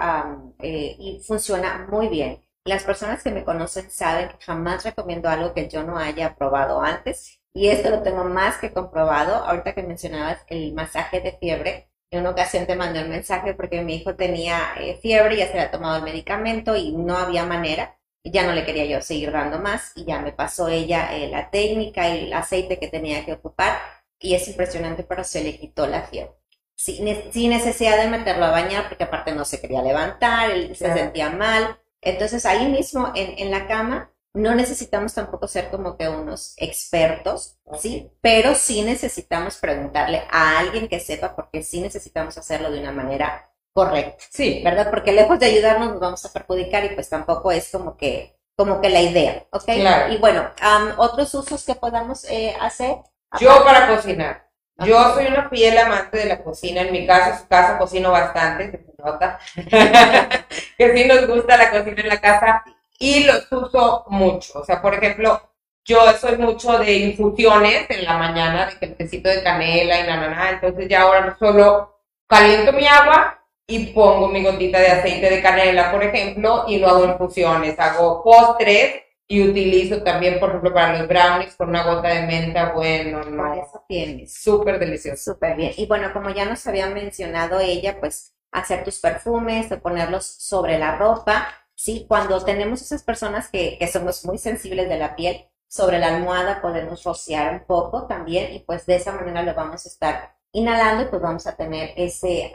[0.63, 2.45] eh, y funciona muy bien.
[2.65, 6.83] Las personas que me conocen saben que jamás recomiendo algo que yo no haya probado
[6.83, 9.37] antes y esto lo tengo más que comprobado.
[9.37, 13.81] Ahorita que mencionabas el masaje de fiebre, en una ocasión te mandé un mensaje porque
[13.81, 17.99] mi hijo tenía eh, fiebre, ya se había tomado el medicamento y no había manera.
[18.23, 21.51] Ya no le quería yo seguir dando más y ya me pasó ella eh, la
[21.51, 23.79] técnica y el aceite que tenía que ocupar
[24.21, 26.35] y es impresionante, pero se le quitó la fiebre.
[26.77, 31.31] Sin, necesidad de meterlo a bañar porque aparte no se quería levantar, él se sentía
[31.31, 31.79] mal.
[32.03, 37.59] Entonces ahí mismo en, en la cama no necesitamos tampoco ser como que unos expertos,
[37.79, 38.11] ¿sí?
[38.21, 43.51] Pero sí necesitamos preguntarle a alguien que sepa porque sí necesitamos hacerlo de una manera
[43.75, 44.25] correcta.
[44.31, 44.63] Sí.
[44.65, 44.91] ¿Verdad?
[44.91, 48.81] Porque lejos de ayudarnos nos vamos a perjudicar y pues tampoco es como que, como
[48.81, 49.69] que la idea, ¿ok?
[50.11, 50.49] Y bueno,
[50.97, 52.97] otros usos que podamos eh, hacer.
[53.39, 54.51] Yo para cocinar.
[54.79, 56.81] Yo soy una fiel amante de la cocina.
[56.81, 59.39] En mi casa, su casa cocino bastante, se nota.
[60.79, 62.65] que sí nos gusta la cocina en la casa
[62.99, 64.61] y los uso mucho.
[64.61, 65.41] O sea, por ejemplo,
[65.85, 70.29] yo soy mucho de infusiones en la mañana, de que necesito de canela y nada,
[70.29, 70.51] nada.
[70.51, 75.91] Entonces ya ahora solo caliento mi agua y pongo mi gotita de aceite de canela,
[75.91, 77.79] por ejemplo, y lo hago infusiones.
[77.79, 82.73] Hago postres y utilizo también, por ejemplo, para los brownies con una gota de menta,
[82.73, 83.55] bueno, no.
[83.55, 84.35] eso tienes.
[84.35, 85.33] Súper delicioso.
[85.33, 85.73] Súper bien.
[85.77, 90.97] Y bueno, como ya nos había mencionado ella, pues hacer tus perfumes, ponerlos sobre la
[90.97, 92.07] ropa ¿sí?
[92.07, 97.03] Cuando tenemos esas personas que, somos muy sensibles de la piel, sobre la almohada podemos
[97.03, 101.07] rociar un poco también y pues de esa manera lo vamos a estar inhalando y
[101.07, 102.53] pues vamos a tener ese,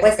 [0.00, 0.16] pues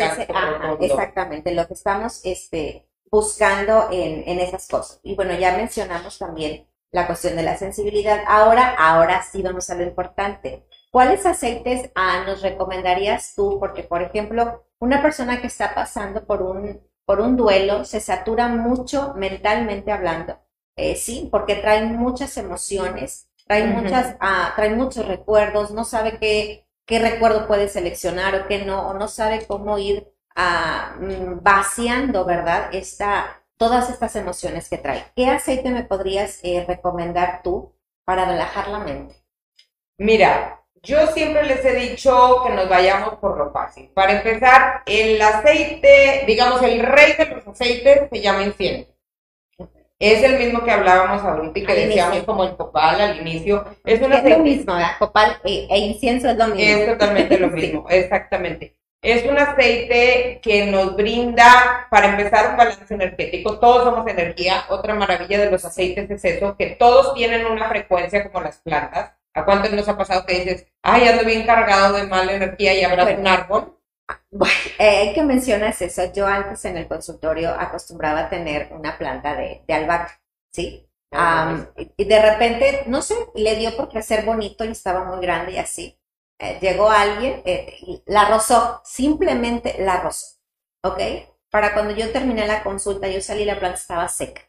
[0.80, 5.00] exactamente, lo que estamos este, buscando en, en esas cosas.
[5.02, 8.22] Y bueno, ya mencionamos también la cuestión de la sensibilidad.
[8.26, 10.66] Ahora, ahora sí vamos a lo importante.
[10.90, 13.58] ¿Cuáles aceites ah, nos recomendarías tú?
[13.60, 18.46] Porque, por ejemplo, una persona que está pasando por un por un duelo, se satura
[18.46, 20.38] mucho mentalmente hablando,
[20.76, 27.00] eh, sí, porque trae muchas emociones, trae, muchas, ah, muchos recuerdos, no sabe qué, qué
[27.00, 32.72] recuerdo puede seleccionar o qué no, o no sabe cómo ir ah, mm, vaciando, ¿verdad?
[32.72, 35.04] Esta, todas estas emociones que trae.
[35.16, 39.16] ¿Qué aceite me podrías eh, recomendar tú para relajar la mente?
[39.98, 43.90] Mira, yo siempre les he dicho que nos vayamos por lo fácil.
[43.94, 48.90] Para empezar, el aceite, digamos, el rey de los aceites se llama incienso.
[49.98, 53.66] Es el mismo que hablábamos ahorita y que decíamos como el copal al inicio.
[53.84, 54.92] Es, un aceite, lo mismo, ¿verdad?
[54.98, 56.62] Copal e, e, incienso es lo mismo.
[56.62, 58.76] Es totalmente lo mismo, exactamente.
[59.02, 63.58] Es un aceite que nos brinda, para empezar, un balance energético.
[63.58, 64.64] Todos somos energía.
[64.70, 69.19] Otra maravilla de los aceites es eso, que todos tienen una frecuencia como las plantas
[69.34, 72.84] ¿A cuántos nos ha pasado que dices, ay, ando bien cargado de mala energía y
[72.84, 73.76] habrá un árbol?
[74.30, 79.34] Bueno, eh, que mencionas eso, yo antes en el consultorio acostumbraba a tener una planta
[79.36, 80.20] de, de albahaca,
[80.52, 80.86] ¿sí?
[81.96, 85.58] y de repente, no sé, le dio por crecer bonito y estaba muy grande y
[85.58, 85.98] así.
[86.38, 90.38] Eh, llegó alguien, eh, la rozó, simplemente la rozó,
[90.82, 90.98] ¿ok?
[91.50, 94.42] Para cuando yo terminé la consulta, yo salí la planta estaba seca,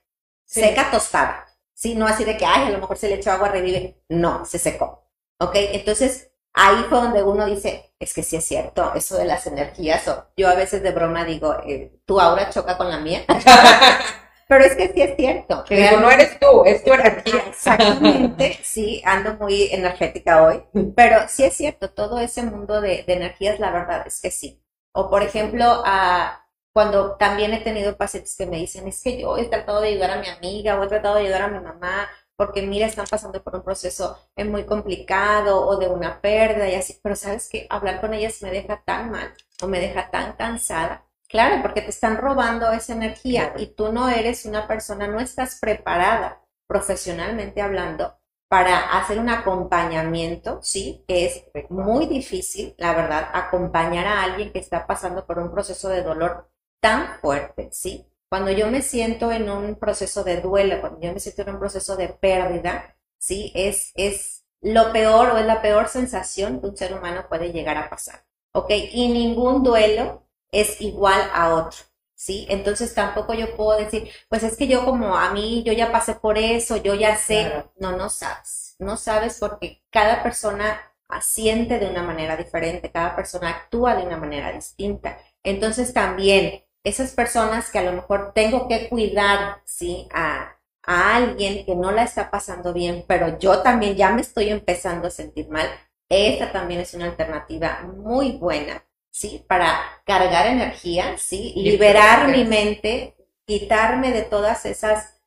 [0.46, 1.48] seca tostada.
[1.82, 1.96] ¿Sí?
[1.96, 4.04] No así de que, ay, a lo mejor se le echó agua, revive.
[4.10, 5.10] No, se secó.
[5.40, 5.54] ¿Ok?
[5.56, 10.08] Entonces, ahí fue donde uno dice, es que sí es cierto, eso de las energías,
[10.08, 13.24] o yo a veces de broma digo, eh, tu aura choca con la mía.
[14.48, 15.64] Pero es que sí es cierto.
[15.64, 17.46] Que digo, no eres tú, es tu energía.
[17.50, 20.62] Exactamente, sí, ando muy energética hoy,
[20.96, 24.62] pero sí es cierto, todo ese mundo de, de energías, la verdad es que sí.
[24.94, 26.41] O por ejemplo, a,
[26.74, 30.12] cuando también he tenido pacientes que me dicen, es que yo he tratado de ayudar
[30.12, 33.44] a mi amiga o he tratado de ayudar a mi mamá, porque mira, están pasando
[33.44, 37.68] por un proceso eh, muy complicado o de una pérdida y así, pero sabes que
[37.70, 41.06] hablar con ellas me deja tan mal o me deja tan cansada.
[41.28, 45.60] Claro, porque te están robando esa energía y tú no eres una persona, no estás
[45.60, 48.18] preparada profesionalmente hablando
[48.50, 51.06] para hacer un acompañamiento, ¿sí?
[51.08, 55.88] Que es muy difícil, la verdad, acompañar a alguien que está pasando por un proceso
[55.88, 56.50] de dolor
[56.82, 58.08] tan fuerte, ¿sí?
[58.30, 61.60] Cuando yo me siento en un proceso de duelo, cuando yo me siento en un
[61.60, 63.52] proceso de pérdida, ¿sí?
[63.56, 67.78] Es, es lo peor o es la peor sensación que un ser humano puede llegar
[67.78, 68.72] a pasar, ¿ok?
[68.92, 71.80] Y ningún duelo es igual a otro,
[72.16, 72.46] ¿sí?
[72.50, 76.16] Entonces tampoco yo puedo decir, pues es que yo como a mí, yo ya pasé
[76.16, 81.88] por eso, yo ya sé, no, no sabes, no sabes porque cada persona asiente de
[81.90, 85.18] una manera diferente, cada persona actúa de una manera distinta.
[85.44, 90.08] Entonces también esas personas que a lo mejor tengo que cuidar, ¿sí?
[90.14, 94.50] A, a alguien que no la está pasando bien, pero yo también ya me estoy
[94.50, 95.68] empezando a sentir mal,
[96.10, 99.46] esta también es una alternativa muy buena ¿sí?
[99.48, 101.54] Para cargar energía, ¿sí?
[101.56, 103.16] Liberar mi mente,
[103.46, 105.22] quitarme de todas esas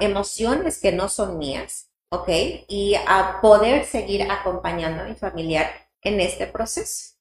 [0.00, 2.28] emociones que no son mías, ¿ok?
[2.68, 5.70] Y a poder seguir acompañando a mi familiar
[6.02, 7.16] en este proceso.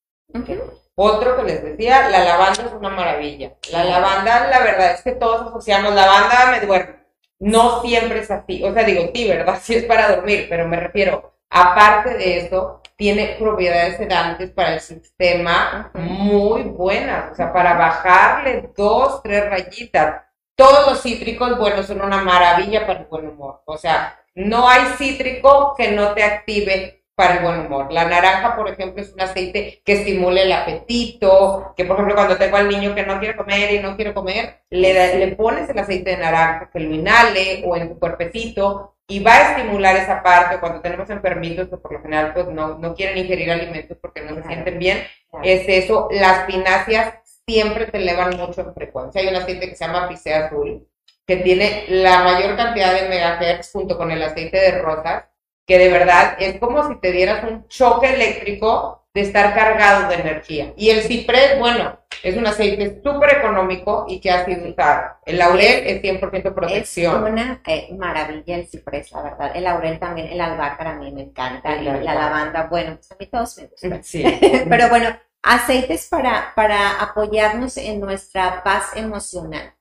[0.96, 3.54] Otro que les decía, la lavanda es una maravilla.
[3.72, 6.96] La lavanda, la verdad es que todos asociamos, lavanda me duerme.
[7.40, 8.64] No siempre es así.
[8.64, 9.60] O sea, digo, sí, ¿verdad?
[9.62, 14.80] Sí es para dormir, pero me refiero, aparte de eso, tiene propiedades sedantes para el
[14.80, 20.24] sistema muy buenas, o sea, para bajarle dos, tres rayitas.
[20.56, 23.62] Todos los cítricos, bueno, son una maravilla para el buen humor.
[23.66, 27.92] O sea, no hay cítrico que no te active para el buen humor.
[27.92, 32.38] La naranja, por ejemplo, es un aceite que estimula el apetito, que por ejemplo cuando
[32.38, 35.80] tengo al niño que no quiere comer y no quiere comer, le, le pones el
[35.80, 40.22] aceite de naranja que lo inhale o en tu cuerpecito y va a estimular esa
[40.22, 40.60] parte.
[40.60, 44.36] Cuando tenemos enfermitos que por lo general pues no, no quieren ingerir alimentos porque no
[44.36, 45.04] se sienten bien,
[45.44, 47.16] es eso, las pináceas
[47.48, 49.22] siempre te elevan mucho en frecuencia.
[49.22, 50.88] Hay un aceite que se llama Picea Azul,
[51.26, 55.26] que tiene la mayor cantidad de megahertz junto con el aceite de rosas,
[55.66, 60.16] que de verdad es como si te dieras un choque eléctrico de estar cargado de
[60.16, 60.74] energía.
[60.76, 65.04] Y el ciprés, bueno, es un aceite súper económico y que ha sido usado.
[65.26, 67.26] El laurel es 100% protección.
[67.26, 69.52] Es una eh, maravilla el ciprés, la verdad.
[69.56, 71.78] El laurel también, el albahaca a mí me encanta.
[71.78, 73.96] Y la lavanda, bueno, pues a mí todos me gustan.
[74.04, 74.24] Sí.
[74.70, 79.75] Pero bueno, aceites para, para apoyarnos en nuestra paz emocional.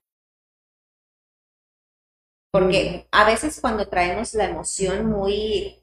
[2.54, 5.80] Porque a veces cuando traemos la emoción muy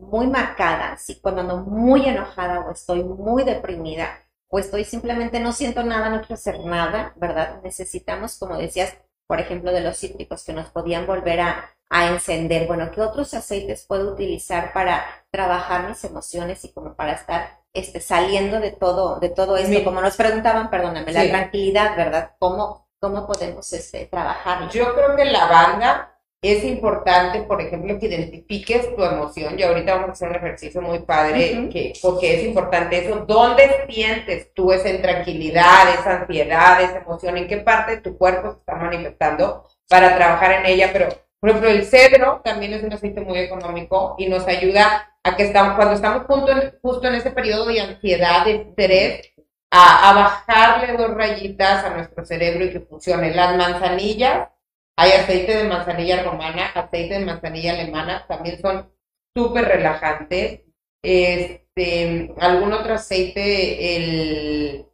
[0.00, 4.08] muy marcada, si cuando ando muy enojada o estoy muy deprimida
[4.48, 7.60] o estoy simplemente no siento nada, no quiero hacer nada, ¿verdad?
[7.62, 8.96] Necesitamos, como decías,
[9.26, 12.66] por ejemplo, de los cítricos que nos podían volver a, encender.
[12.66, 18.00] Bueno, ¿qué otros aceites puedo utilizar para trabajar mis emociones y como para estar este,
[18.00, 19.84] saliendo de todo, de todo esto?
[19.84, 22.30] Como nos preguntaban, perdóname, la tranquilidad, ¿verdad?
[22.38, 24.68] ¿Cómo, cómo podemos este, trabajar?
[24.70, 29.58] Yo creo que la banda es importante, por ejemplo, que identifiques tu emoción.
[29.58, 33.24] Y ahorita vamos a hacer un ejercicio muy padre, que, porque es importante eso.
[33.26, 37.36] ¿Dónde sientes tú esa intranquilidad, esa ansiedad, esa emoción?
[37.36, 40.90] ¿En qué parte de tu cuerpo se está manifestando para trabajar en ella?
[40.92, 41.08] Pero,
[41.40, 45.42] por ejemplo, el cedro también es un aceite muy económico y nos ayuda a que
[45.42, 49.32] estamos, cuando estamos justo en, justo en ese periodo de ansiedad, de estrés,
[49.76, 53.34] a, a bajarle dos rayitas a nuestro cerebro y que funcione.
[53.34, 54.48] Las manzanillas
[54.96, 58.90] hay aceite de manzanilla romana, aceite de manzanilla alemana, también son
[59.34, 60.62] súper relajantes.
[61.02, 64.86] Este, algún otro aceite, el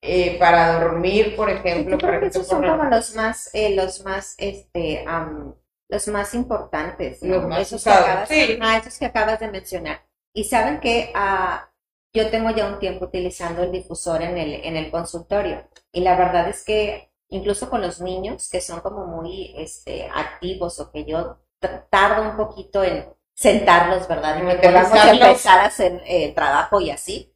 [0.00, 1.98] eh, para dormir, por ejemplo.
[1.98, 5.04] creo que esos son como los más, eh, los más, este,
[5.88, 7.22] los más importantes.
[7.22, 10.06] Los más esos, que acabas, esos que acabas de mencionar.
[10.32, 11.71] Y saben que ah,
[12.12, 15.66] yo tengo ya un tiempo utilizando el difusor en el, en el consultorio.
[15.92, 20.78] Y la verdad es que incluso con los niños que son como muy este, activos
[20.80, 21.38] o que yo
[21.90, 24.38] tardo un poquito en sentarlos, ¿verdad?
[24.38, 27.34] Y me podamos empezar a hacer eh, trabajo y así.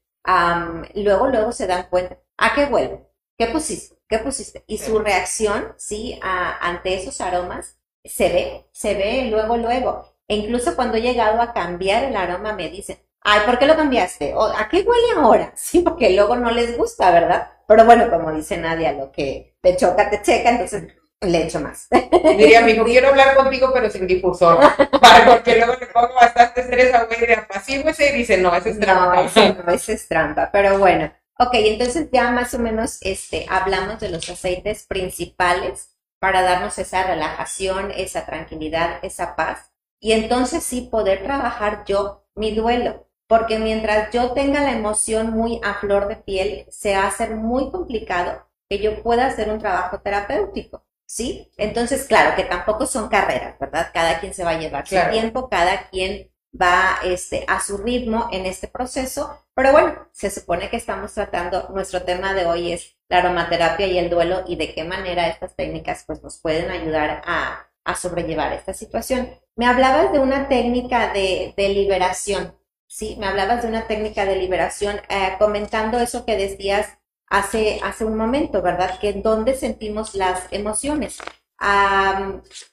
[0.95, 3.11] luego, luego se dan cuenta, ¿a qué vuelvo?
[3.39, 3.97] ¿Qué pusiste?
[4.09, 4.65] ¿Qué pusiste?
[4.67, 10.17] Y su reacción, sí, ante esos aromas, se ve, se ve luego, luego.
[10.29, 13.77] E incluso cuando he llegado a cambiar el aroma, me dicen, ay, ¿por qué lo
[13.77, 14.35] cambiaste?
[14.35, 15.53] ¿O, ¿A qué huele ahora?
[15.57, 17.51] Sí, porque luego no les gusta, ¿verdad?
[17.67, 20.85] Pero bueno, como dice Nadia, lo que te choca, te checa, entonces
[21.21, 21.89] le echo más.
[22.39, 24.59] Diría, amigo, quiero hablar contigo, pero sin difusor.
[25.01, 28.69] Para porque luego le pongo bastante estrés a güey de apacíguese y dice, no, esa
[28.69, 29.17] es trampa.
[29.17, 30.51] No, ese no, esa es trampa.
[30.53, 36.43] Pero bueno, ok, entonces ya más o menos este, hablamos de los aceites principales para
[36.43, 39.73] darnos esa relajación, esa tranquilidad, esa paz.
[39.99, 43.09] Y entonces sí poder trabajar yo mi duelo.
[43.27, 47.35] Porque mientras yo tenga la emoción muy a flor de piel, se va a hacer
[47.37, 50.87] muy complicado que yo pueda hacer un trabajo terapéutico.
[51.07, 51.51] ¿sí?
[51.57, 53.91] Entonces, claro, que tampoco son carreras, ¿verdad?
[53.95, 58.29] Cada quien se va a llevar su tiempo, cada quien va este, a su ritmo
[58.33, 62.97] en este proceso, pero bueno, se supone que estamos tratando, nuestro tema de hoy es
[63.09, 67.23] la aromaterapia y el duelo y de qué manera estas técnicas pues nos pueden ayudar
[67.27, 69.39] a, a sobrellevar esta situación.
[69.55, 72.55] Me hablabas de una técnica de, de liberación,
[72.87, 73.17] ¿sí?
[73.19, 78.17] Me hablabas de una técnica de liberación, eh, comentando eso que decías hace, hace un
[78.17, 78.99] momento, ¿verdad?
[79.01, 81.19] Que dónde sentimos las emociones.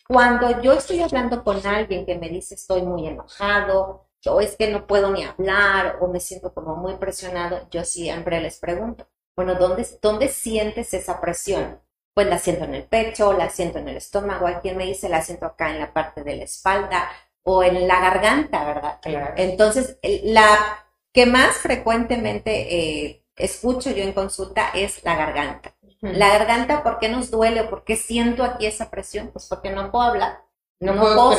[0.07, 4.69] cuando yo estoy hablando con alguien que me dice estoy muy enojado, o es que
[4.71, 9.55] no puedo ni hablar, o me siento como muy presionado, yo siempre les pregunto, bueno,
[9.55, 11.81] ¿dónde, dónde sientes esa presión?
[12.13, 15.09] Pues la siento en el pecho, la siento en el estómago, hay quien me dice
[15.09, 17.09] la siento acá en la parte de la espalda
[17.43, 18.99] o en la garganta, ¿verdad?
[19.37, 25.75] Entonces, la que más frecuentemente eh, escucho yo en consulta es la garganta.
[26.01, 29.29] La garganta, ¿por qué nos duele o por qué siento aquí esa presión?
[29.31, 30.41] Pues porque no puedo hablar,
[30.81, 31.33] no, puedo,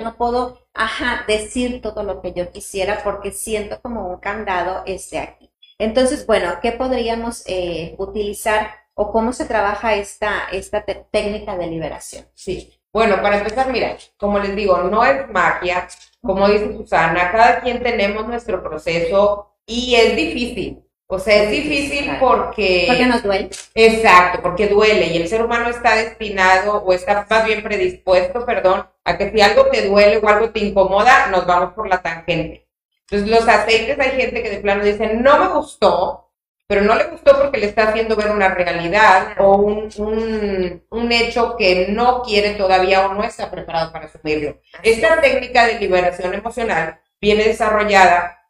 [0.00, 5.18] no puedo, ajá, decir todo lo que yo quisiera porque siento como un candado este
[5.18, 5.50] aquí.
[5.78, 12.26] Entonces, bueno, ¿qué podríamos eh, utilizar o cómo se trabaja esta, esta técnica de liberación?
[12.34, 12.75] Sí.
[12.96, 15.86] Bueno, para empezar, mira, como les digo, no es magia,
[16.22, 20.82] como dice Susana, cada quien tenemos nuestro proceso y es difícil.
[21.06, 22.86] O sea, es difícil porque...
[22.88, 23.50] Porque nos duele.
[23.74, 28.88] Exacto, porque duele y el ser humano está destinado o está más bien predispuesto, perdón,
[29.04, 32.66] a que si algo te duele o algo te incomoda, nos vamos por la tangente.
[33.10, 36.25] Entonces los aceites hay gente que de plano dice, no me gustó,
[36.66, 41.12] pero no le gustó porque le está haciendo ver una realidad o un, un, un
[41.12, 44.60] hecho que no quiere todavía o no está preparado para asumirlo.
[44.82, 48.42] Esta técnica de liberación emocional viene desarrollada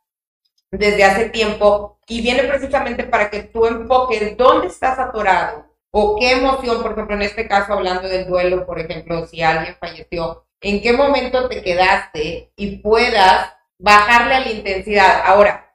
[0.71, 6.33] desde hace tiempo y viene precisamente para que tú enfoques dónde estás atorado o qué
[6.33, 10.83] emoción, por ejemplo, en este caso hablando del duelo, por ejemplo, si alguien falleció, en
[10.83, 15.23] qué momento te quedaste y puedas bajarle a la intensidad.
[15.25, 15.66] Ahora,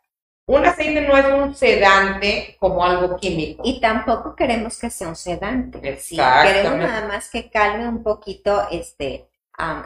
[0.48, 3.62] un aceite no es un sedante como algo químico.
[3.66, 5.98] Y tampoco queremos que sea un sedante.
[5.98, 9.30] Sí, queremos nada más que calme un poquito este,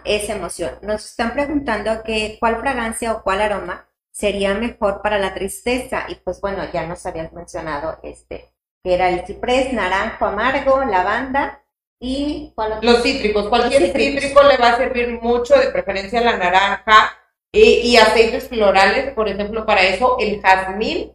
[0.03, 0.71] esa emoción.
[0.81, 6.05] Nos están preguntando que cuál fragancia o cuál aroma sería mejor para la tristeza.
[6.07, 8.51] Y pues bueno, ya nos habías mencionado este,
[8.83, 11.61] que era el ciprés, naranjo amargo, lavanda
[11.99, 13.49] y los cítricos.
[13.49, 17.19] Cualquier cítrico le va a servir mucho, de preferencia la naranja
[17.55, 21.13] y, aceites florales, por ejemplo, para eso el jazmín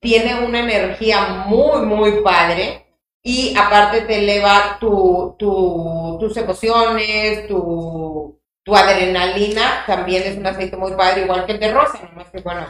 [0.00, 2.86] tiene una energía muy, muy padre.
[3.22, 10.76] Y aparte te eleva tu, tu, tus emociones, tu, tu adrenalina también es un aceite
[10.76, 12.66] muy padre, igual que el de rosa, nomás que bueno,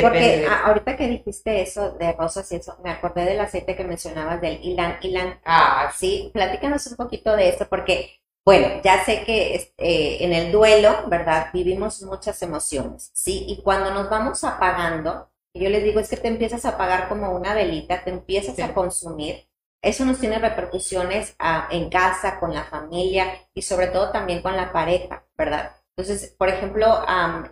[0.00, 4.40] Porque ahorita que dijiste eso de rosas y eso, me acordé del aceite que mencionabas
[4.40, 5.38] del Ilan Ilan.
[5.44, 10.52] Ah, sí, platícanos un poquito de esto, porque, bueno, ya sé que este, en el
[10.52, 11.48] duelo, ¿verdad?
[11.52, 13.44] Vivimos muchas emociones, ¿sí?
[13.48, 17.32] Y cuando nos vamos apagando, yo les digo, es que te empiezas a apagar como
[17.32, 19.50] una velita, te empiezas a consumir
[19.82, 24.54] eso nos tiene repercusiones ah, en casa, con la familia y sobre todo también con
[24.54, 25.74] la pareja, ¿verdad?
[25.96, 27.02] Entonces, por ejemplo,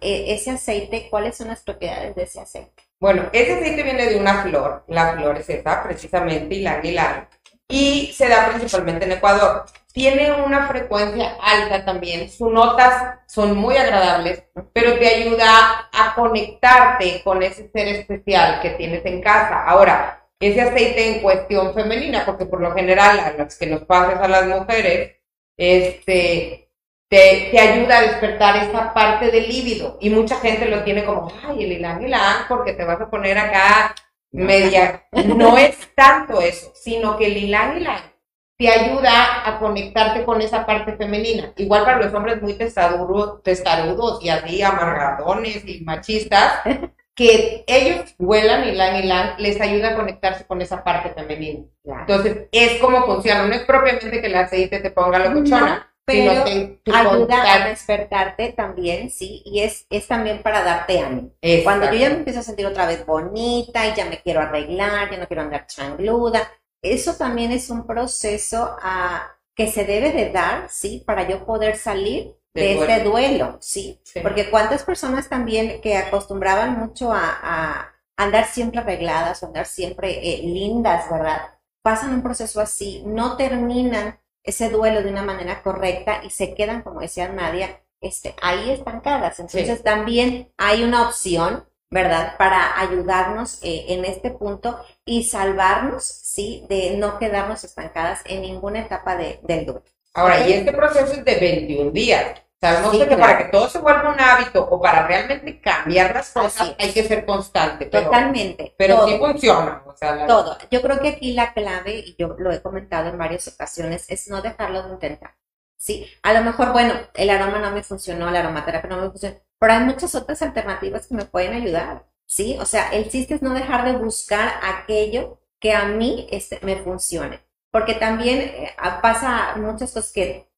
[0.00, 2.82] e, ese aceite, ¿cuáles son las propiedades de ese aceite?
[3.00, 7.28] Bueno, ese aceite viene de una flor, la flor es esa, precisamente, y la
[7.70, 9.66] y se da principalmente en Ecuador.
[9.98, 17.20] Tiene una frecuencia alta también, sus notas son muy agradables, pero te ayuda a conectarte
[17.24, 19.64] con ese ser especial que tienes en casa.
[19.64, 24.20] Ahora, ese aceite en cuestión femenina, porque por lo general a las que nos pasas
[24.20, 25.16] a las mujeres,
[25.56, 26.70] este,
[27.08, 29.98] te, te, ayuda a despertar esa parte del líbido.
[30.00, 33.36] Y mucha gente lo tiene como, ay, el hilán hilán, porque te vas a poner
[33.36, 33.96] acá
[34.30, 35.08] media.
[35.26, 38.17] No es tanto eso, sino que el hilán hilán
[38.58, 41.52] te ayuda a conectarte con esa parte femenina.
[41.56, 46.60] Igual para los hombres muy testarudos, testarudos y así amargadones y machistas,
[47.14, 51.66] que ellos vuelan y lan y lan, les ayuda a conectarse con esa parte femenina.
[51.84, 53.46] Entonces, es como funciona.
[53.46, 58.52] No es propiamente que el aceite te ponga locuchona, pero sino te, ayuda a despertarte
[58.52, 61.30] también, sí, y es, es también para darte ánimo.
[61.62, 65.10] Cuando yo ya me empiezo a sentir otra vez bonita y ya me quiero arreglar,
[65.10, 66.50] ya no quiero andar changluda,
[66.82, 71.02] eso también es un proceso a que se debe de dar, ¿sí?
[71.04, 74.00] Para yo poder salir de, este duelo, ¿sí?
[74.22, 81.08] Porque cuántas personas también que acostumbraban mucho a, andar siempre arregladas, andar siempre eh, lindas,
[81.08, 81.40] ¿verdad?
[81.82, 86.82] Pasan un proceso así, no terminan ese duelo de una manera correcta y se quedan,
[86.82, 89.38] como decía Nadia, este, ahí estancadas.
[89.40, 92.36] Entonces también hay una opción, ¿verdad?
[92.38, 96.04] Para ayudarnos eh, en este punto y salvarnos,
[96.38, 96.64] ¿sí?
[96.68, 99.82] De no quedarnos estancadas en ninguna etapa de, del duelo.
[100.14, 102.40] Ahora, y este proceso es de 21 días.
[102.60, 106.74] Sabemos que para que todo se vuelva un hábito o para realmente cambiar las cosas
[106.78, 107.86] hay que ser constante.
[107.86, 108.74] Totalmente.
[108.76, 109.82] Pero sí funciona.
[110.26, 110.56] Todo.
[110.70, 114.28] Yo creo que aquí la clave, y yo lo he comentado en varias ocasiones, es
[114.28, 115.34] no dejarlo de intentar.
[115.76, 119.36] Sí, a lo mejor, bueno, el aroma no me funcionó, la aromaterapia no me funcionó,
[119.60, 122.06] pero hay muchas otras alternativas que me pueden ayudar.
[122.26, 126.58] Sí, o sea, el chiste es no dejar de buscar aquello que a mí este,
[126.62, 127.40] me funcione.
[127.70, 128.70] Porque también eh,
[129.02, 130.48] pasa muchas cosas que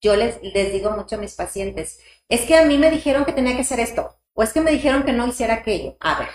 [0.00, 3.32] yo les, les digo mucho a mis pacientes, es que a mí me dijeron que
[3.32, 5.96] tenía que hacer esto, o es que me dijeron que no hiciera aquello.
[6.00, 6.28] A ver,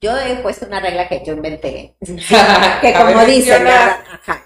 [0.00, 3.66] yo he puesto una regla que yo inventé, que como dicen,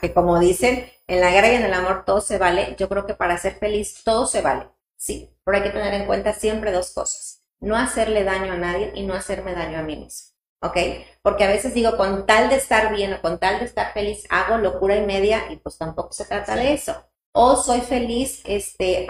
[0.01, 2.75] que como dicen, en la guerra y en el amor todo se vale.
[2.79, 6.07] Yo creo que para ser feliz todo se vale, sí, pero hay que tener en
[6.07, 9.97] cuenta siempre dos cosas, no hacerle daño a nadie y no hacerme daño a mí
[9.97, 10.32] mismo.
[10.63, 10.77] ¿Ok?
[11.23, 14.25] Porque a veces digo, con tal de estar bien o con tal de estar feliz,
[14.31, 16.95] hago locura y media y pues tampoco se trata de eso
[17.33, 19.07] o soy feliz este,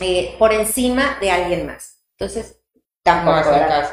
[0.00, 2.02] eh, por encima de alguien más.
[2.18, 2.60] Entonces,
[3.02, 3.50] tampoco,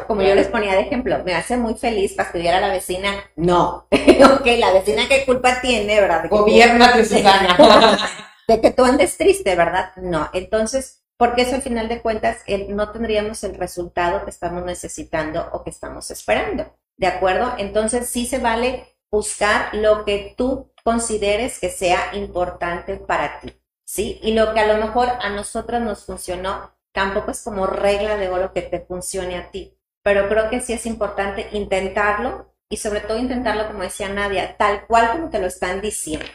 [0.08, 3.88] como yo les ponía de ejemplo, me hace muy feliz fastidiar a la vecina, no,
[3.92, 6.24] ok, la vecina qué culpa tiene, ¿verdad?
[6.24, 7.58] De Gobierna Susana.
[8.48, 9.92] de que tú andes triste, ¿verdad?
[9.98, 15.50] No, entonces, porque eso al final de cuentas no tendríamos el resultado que estamos necesitando
[15.52, 17.56] o que estamos esperando, ¿de acuerdo?
[17.58, 24.20] Entonces sí se vale buscar lo que tú consideres que sea importante para ti, ¿sí?
[24.22, 28.30] Y lo que a lo mejor a nosotros nos funcionó, tampoco es como regla de
[28.30, 33.02] oro que te funcione a ti, pero creo que sí es importante intentarlo y sobre
[33.02, 36.26] todo intentarlo, como decía Nadia, tal cual como te lo están diciendo.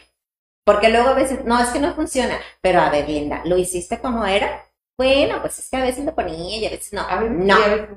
[0.65, 3.99] Porque luego a veces, no, es que no funciona, pero a ver, Linda, ¿lo hiciste
[3.99, 4.65] como era?
[4.97, 7.03] Bueno, pues es que a veces lo ponía y a veces no.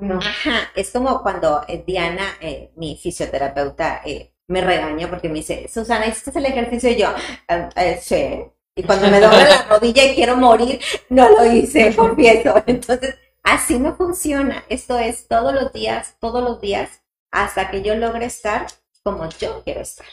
[0.01, 0.19] no.
[0.19, 5.69] Ajá, es como cuando eh, Diana, eh, mi fisioterapeuta, eh, me regaña porque me dice,
[5.71, 6.89] Susana, este es el ejercicio?
[6.89, 7.09] Y yo,
[7.47, 8.43] ah, eh, sí.
[8.75, 10.79] Y cuando me dobla la rodilla y quiero morir,
[11.09, 12.63] no lo hice, confieso.
[12.65, 14.63] Entonces, así no funciona.
[14.69, 18.67] Esto es todos los días, todos los días, hasta que yo logre estar
[19.03, 20.07] como yo quiero estar.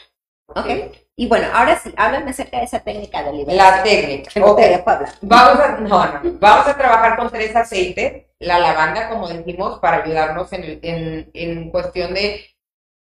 [0.47, 0.67] ¿Ok?
[1.17, 3.77] Y bueno, ahora sí, háblame acerca de esa técnica de liberación.
[3.77, 4.31] La técnica.
[5.21, 8.25] Vamos a, no, no, vamos a trabajar con tres aceites.
[8.39, 12.45] La lavanda, como dijimos, para ayudarnos en, en, en cuestión de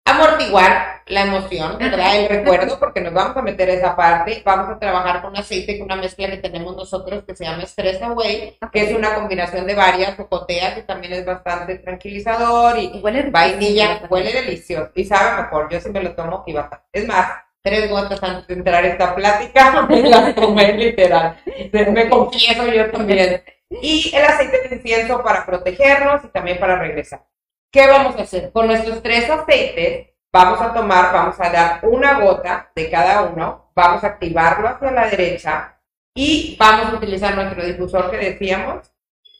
[0.04, 2.16] amortiguar la emoción, ¿verdad?
[2.16, 4.42] El recuerdo, porque nos vamos a meter a esa parte.
[4.44, 8.00] Vamos a trabajar con aceite, con una mezcla que tenemos nosotros que se llama Stress
[8.00, 13.30] Away, que es una combinación de varias, cocotea, que también es bastante tranquilizador y, huele
[13.30, 15.68] vainilla, huele delicioso y sabe mejor.
[15.70, 16.84] Yo siempre lo tomo y bastante.
[16.92, 17.28] Es más,
[17.62, 21.40] tres gotas antes de entrar esta plática, me las tomé literal.
[21.72, 23.42] Me confieso yo también.
[23.70, 27.24] Y el aceite de incienso para protegernos y también para regresar.
[27.70, 28.50] ¿Qué vamos a hacer?
[28.50, 33.70] Con nuestros tres aceites vamos a tomar, vamos a dar una gota de cada uno,
[33.74, 35.78] vamos a activarlo hacia la derecha
[36.14, 38.90] y vamos a utilizar nuestro difusor que decíamos,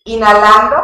[0.04, 0.76] inhalando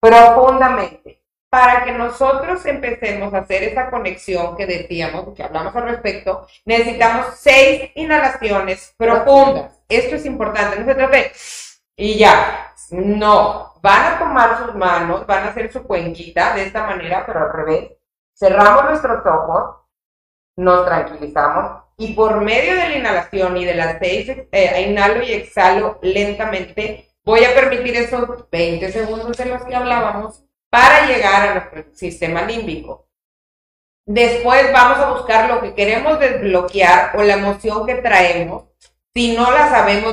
[0.00, 1.19] profundamente
[1.50, 7.34] para que nosotros empecemos a hacer esa conexión que decíamos, que hablamos al respecto, necesitamos
[7.36, 9.78] seis inhalaciones profundas.
[9.88, 11.32] Esto es importante, no se trata de...
[11.96, 16.86] Y ya, no, van a tomar sus manos, van a hacer su cuenquita de esta
[16.86, 17.90] manera, pero al revés.
[18.32, 19.76] Cerramos nuestros ojos,
[20.56, 25.32] nos tranquilizamos y por medio de la inhalación y de las seis, eh, inhalo y
[25.32, 31.54] exhalo lentamente, voy a permitir esos 20 segundos de los que hablábamos para llegar a
[31.54, 33.08] nuestro sistema límbico.
[34.06, 38.64] Después vamos a buscar lo que queremos desbloquear o la emoción que traemos.
[39.14, 40.12] Si no la sabemos,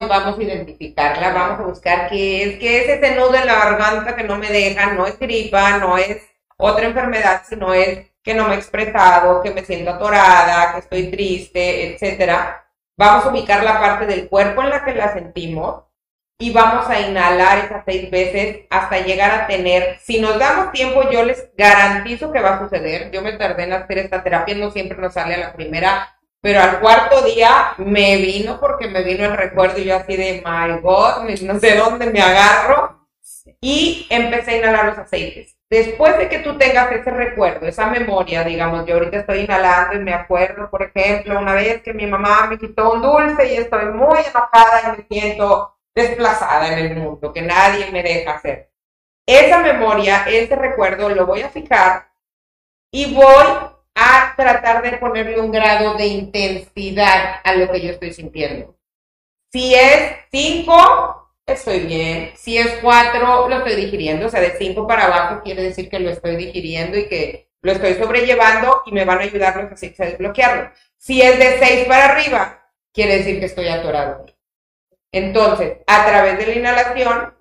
[0.00, 4.16] vamos a identificarla, vamos a buscar qué es, qué es ese nudo en la garganta
[4.16, 6.22] que no me deja, no es gripa, no es
[6.58, 11.10] otra enfermedad, sino es que no me he expresado, que me siento atorada, que estoy
[11.10, 12.68] triste, etcétera.
[12.98, 15.84] Vamos a ubicar la parte del cuerpo en la que la sentimos
[16.38, 21.10] y vamos a inhalar esas seis veces hasta llegar a tener, si nos damos tiempo,
[21.10, 23.10] yo les garantizo que va a suceder.
[23.10, 26.16] Yo me tardé en hacer esta terapia, no siempre nos sale a la primera
[26.46, 30.44] pero al cuarto día me vino porque me vino el recuerdo y yo así de,
[30.46, 33.08] my God, no sé dónde me agarro.
[33.60, 35.56] Y empecé a inhalar los aceites.
[35.68, 40.04] después de que tú tengas ese recuerdo, esa memoria, digamos, yo ahorita estoy inhalando y
[40.04, 43.86] me acuerdo, por ejemplo, una vez que mi mamá me quitó un dulce y estoy
[43.86, 48.70] muy enojada y me siento desplazada en el mundo, que nadie me deja hacer.
[49.26, 52.10] Esa memoria, ese recuerdo, lo voy a fijar
[52.92, 53.46] y voy
[53.94, 58.76] a tratar de ponerle un grado de intensidad a lo que yo estoy sintiendo.
[59.50, 62.32] Si es 5, estoy bien.
[62.36, 64.26] Si es 4, lo estoy digiriendo.
[64.26, 67.72] O sea, de 5 para abajo quiere decir que lo estoy digiriendo y que lo
[67.72, 70.70] estoy sobrellevando y me van a ayudar los aceites a desbloquearlo.
[70.98, 74.26] Si es de 6 para arriba, quiere decir que estoy atorado.
[75.16, 77.34] Entonces, a través de la inhalación,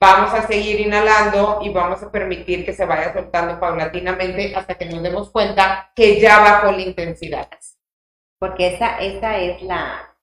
[0.00, 4.86] vamos a seguir inhalando y vamos a permitir que se vaya soltando paulatinamente hasta que
[4.86, 7.48] nos demos cuenta que ya bajó la intensidad.
[8.40, 10.16] Porque esa, esa es la,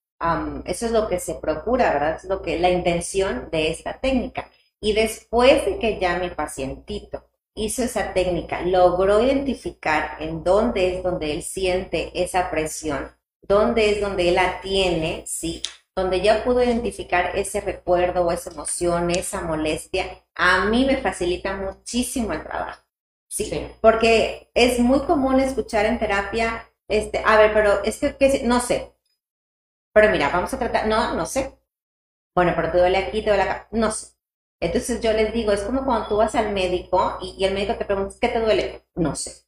[0.65, 2.15] eso es lo que se procura, ¿verdad?
[2.17, 4.49] Es lo que, la intención de esta técnica.
[4.81, 7.23] Y después de que ya mi pacientito
[7.55, 14.01] hizo esa técnica, logró identificar en dónde es donde él siente esa presión, dónde es
[14.01, 15.61] donde él la tiene, ¿sí?
[15.97, 21.57] Donde ya pudo identificar ese recuerdo o esa emoción, esa molestia, a mí me facilita
[21.57, 22.83] muchísimo el trabajo.
[23.27, 28.59] Sí, porque es muy común escuchar en terapia, este, a ver, pero es que, no
[28.61, 28.93] sé.
[29.93, 31.57] Pero mira, vamos a tratar, no, no sé.
[32.35, 34.15] Bueno, pero te duele aquí, te duele acá, no sé.
[34.61, 37.75] Entonces yo les digo, es como cuando tú vas al médico y, y el médico
[37.77, 38.85] te pregunta, ¿qué te duele?
[38.95, 39.46] No sé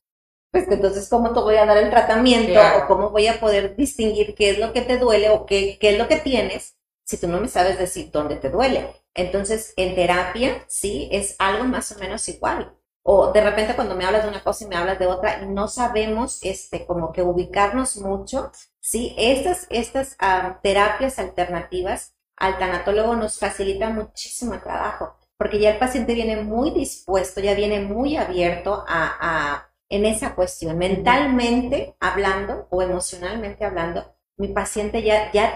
[0.51, 4.35] pues entonces cómo te voy a dar el tratamiento o cómo voy a poder distinguir
[4.35, 6.75] qué es lo que te duele o qué, qué es lo que tienes
[7.09, 8.93] si tú no me sabes decir dónde te duele.
[9.15, 12.75] Entonces, en terapia, sí, es algo más o menos igual.
[13.01, 15.67] O de repente cuando me hablas de una cosa y me hablas de otra no
[15.67, 23.39] sabemos, este, como que ubicarnos mucho, sí, estas, estas ah, terapias alternativas al tanatólogo nos
[23.39, 28.85] facilita muchísimo el trabajo, porque ya el paciente viene muy dispuesto, ya viene muy abierto
[28.87, 30.77] a en esa cuestión.
[30.77, 35.53] Mentalmente hablando o emocionalmente hablando, mi paciente ya, ya,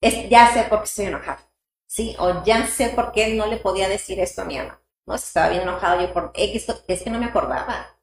[0.00, 1.40] es, ya sé por qué estoy enojado,
[1.86, 2.16] ¿sí?
[2.18, 4.80] O ya sé por qué no le podía decir esto a mi mamá.
[5.06, 7.94] No, estaba bien enojado yo por X, es que no me acordaba.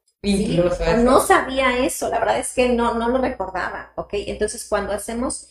[1.04, 4.10] No sabía eso, la verdad es que no, no lo recordaba, ¿ok?
[4.14, 5.48] Entonces, cuando hacemos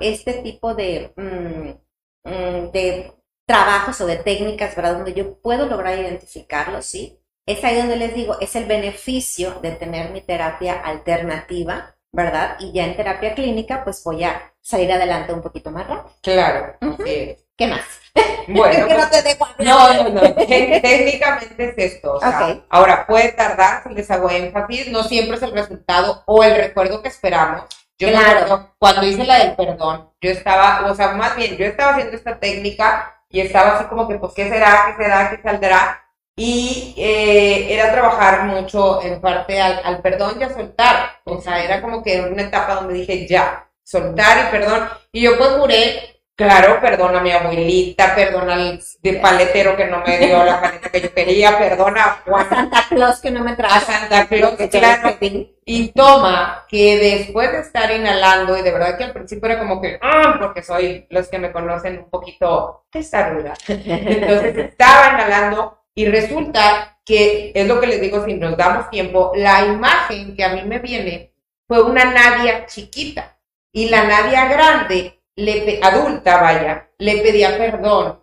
[0.00, 3.12] este tipo de, mm, mm, de
[3.46, 4.94] trabajos o de técnicas, ¿verdad?
[4.94, 7.19] Donde yo puedo lograr identificarlo, ¿sí?
[7.50, 12.56] Es ahí donde les digo, es el beneficio de tener mi terapia alternativa, ¿verdad?
[12.60, 16.14] Y ya en terapia clínica, pues voy a salir adelante un poquito más rápido.
[16.22, 16.76] Claro.
[17.04, 17.84] ¿Qué más?
[18.48, 22.14] Bueno, que no, te dejo no, no, no, técnicamente es esto.
[22.14, 26.42] O sea, Ahora, puede tardar, si les hago énfasis, no siempre es el resultado o
[26.42, 27.62] el recuerdo que esperamos.
[27.98, 28.74] Yo claro.
[28.78, 32.40] cuando hice la del perdón, yo estaba, o sea, más bien, yo estaba haciendo esta
[32.40, 34.86] técnica y estaba así como que, pues, ¿qué será?
[34.96, 35.30] ¿Qué será?
[35.30, 36.09] ¿Qué saldrá?
[36.42, 41.20] Y eh, era trabajar mucho en parte al, perdón y a soltar.
[41.24, 44.88] O sea, era como que una etapa donde dije ya, soltar y perdón.
[45.12, 50.02] Y yo pues duré, claro, perdona a mi abuelita, perdona al de paletero que no
[50.02, 52.46] me dio la paleta que yo quería, perdona a Juan.
[52.46, 53.74] A Santa Claus que no me trajo.
[53.74, 55.18] A Santa Claus, claro.
[55.66, 59.82] Y toma que después de estar inhalando, y de verdad que al principio era como
[59.82, 63.52] que, ah, porque soy los que me conocen un poquito testaruda.
[63.68, 69.32] Entonces estaba inhalando y resulta que, es lo que les digo, si nos damos tiempo,
[69.36, 71.34] la imagen que a mí me viene
[71.68, 73.36] fue una Nadia chiquita
[73.70, 78.18] y la Nadia grande, le, adulta, vaya, le pedía perdón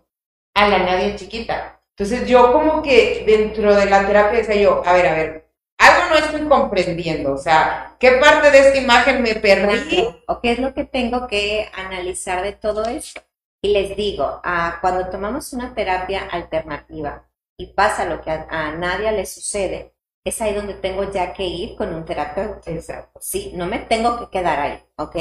[0.55, 1.79] a la Nadia chiquita.
[1.91, 6.09] Entonces yo como que dentro de la terapia decía yo, a ver, a ver, algo
[6.09, 10.03] no estoy comprendiendo, o sea, ¿qué parte de esta imagen me perdí?
[10.25, 13.21] ¿O qué es lo que tengo que analizar de todo esto?
[13.61, 19.11] Y les digo, ah, cuando tomamos una terapia alternativa, y pasa lo que a, nadie
[19.11, 19.93] le sucede,
[20.23, 22.69] es ahí donde tengo ya que ir con un terapeuta.
[22.69, 23.19] Exacto.
[23.21, 25.15] Sí, no me tengo que quedar ahí, ¿ok?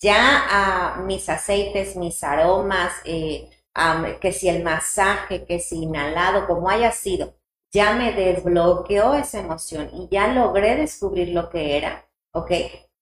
[0.00, 3.50] Ya a mis aceites, mis aromas, eh,
[4.20, 7.34] que si el masaje, que si inhalado, como haya sido,
[7.72, 12.52] ya me desbloqueó esa emoción y ya logré descubrir lo que era, ¿ok?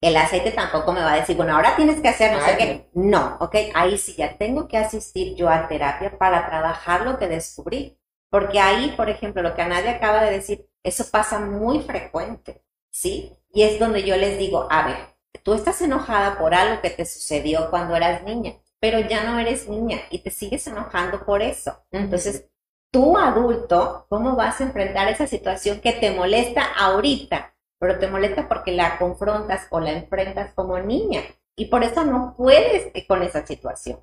[0.01, 2.89] El aceite tampoco me va a decir, bueno, ahora tienes que hacer no sé qué.
[2.95, 3.55] No, ¿ok?
[3.75, 7.99] Ahí sí ya tengo que asistir yo a terapia para trabajar lo que descubrí.
[8.33, 12.65] Porque ahí, por ejemplo, lo que a nadie acaba de decir, eso pasa muy frecuente,
[12.91, 13.37] ¿sí?
[13.53, 14.97] Y es donde yo les digo, a ver,
[15.43, 19.69] tú estás enojada por algo que te sucedió cuando eras niña, pero ya no eres
[19.69, 21.85] niña y te sigues enojando por eso.
[21.91, 22.49] Entonces,
[22.91, 27.55] tú adulto, ¿cómo vas a enfrentar esa situación que te molesta ahorita?
[27.79, 31.21] Pero te molesta porque la confrontas o la enfrentas como niña
[31.57, 34.01] y por eso no puedes con esa situación.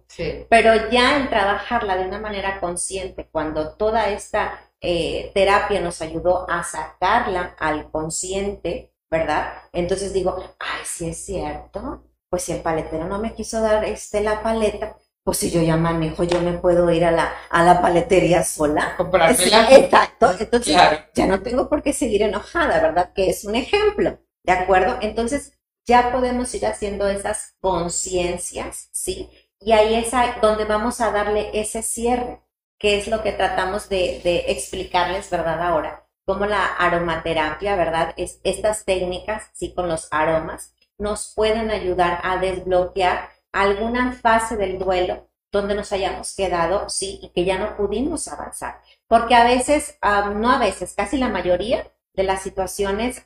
[0.49, 6.49] Pero ya en trabajarla de una manera consciente, cuando toda esta eh, terapia nos ayudó
[6.49, 9.53] a sacarla al consciente, ¿verdad?
[9.73, 14.21] Entonces digo, ay, sí es cierto, pues si el paletero no me quiso dar este,
[14.21, 17.81] la paleta, pues si yo ya manejo, yo me puedo ir a la, a la
[17.81, 18.93] paletería sola.
[18.95, 19.71] Comprártela.
[19.75, 20.75] exacto, entonces
[21.13, 23.11] ya no tengo por qué seguir enojada, ¿verdad?
[23.13, 24.97] Que es un ejemplo, ¿de acuerdo?
[25.01, 25.58] Entonces
[25.89, 29.29] ya podemos ir haciendo esas conciencias, ¿sí?
[29.59, 30.11] Y ahí es
[30.41, 32.41] donde vamos a darle ese cierre,
[32.77, 35.61] que es lo que tratamos de, explicarles, ¿verdad?
[35.61, 38.13] Ahora, como la aromaterapia, ¿verdad?
[38.17, 44.77] Es, estas técnicas, sí, con los aromas, nos pueden ayudar a desbloquear alguna fase del
[44.77, 48.79] duelo donde nos hayamos quedado, sí, y que ya no pudimos avanzar.
[49.07, 49.97] Porque a veces,
[50.35, 53.23] no a veces, casi la mayoría de las situaciones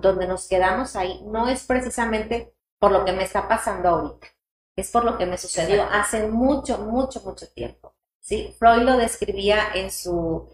[0.00, 4.28] donde nos quedamos ahí no es precisamente por lo que me está pasando ahorita,
[4.76, 7.96] es por lo que me sucedió hace mucho, mucho, mucho tiempo.
[8.20, 8.54] ¿sí?
[8.56, 10.48] Freud lo describía en su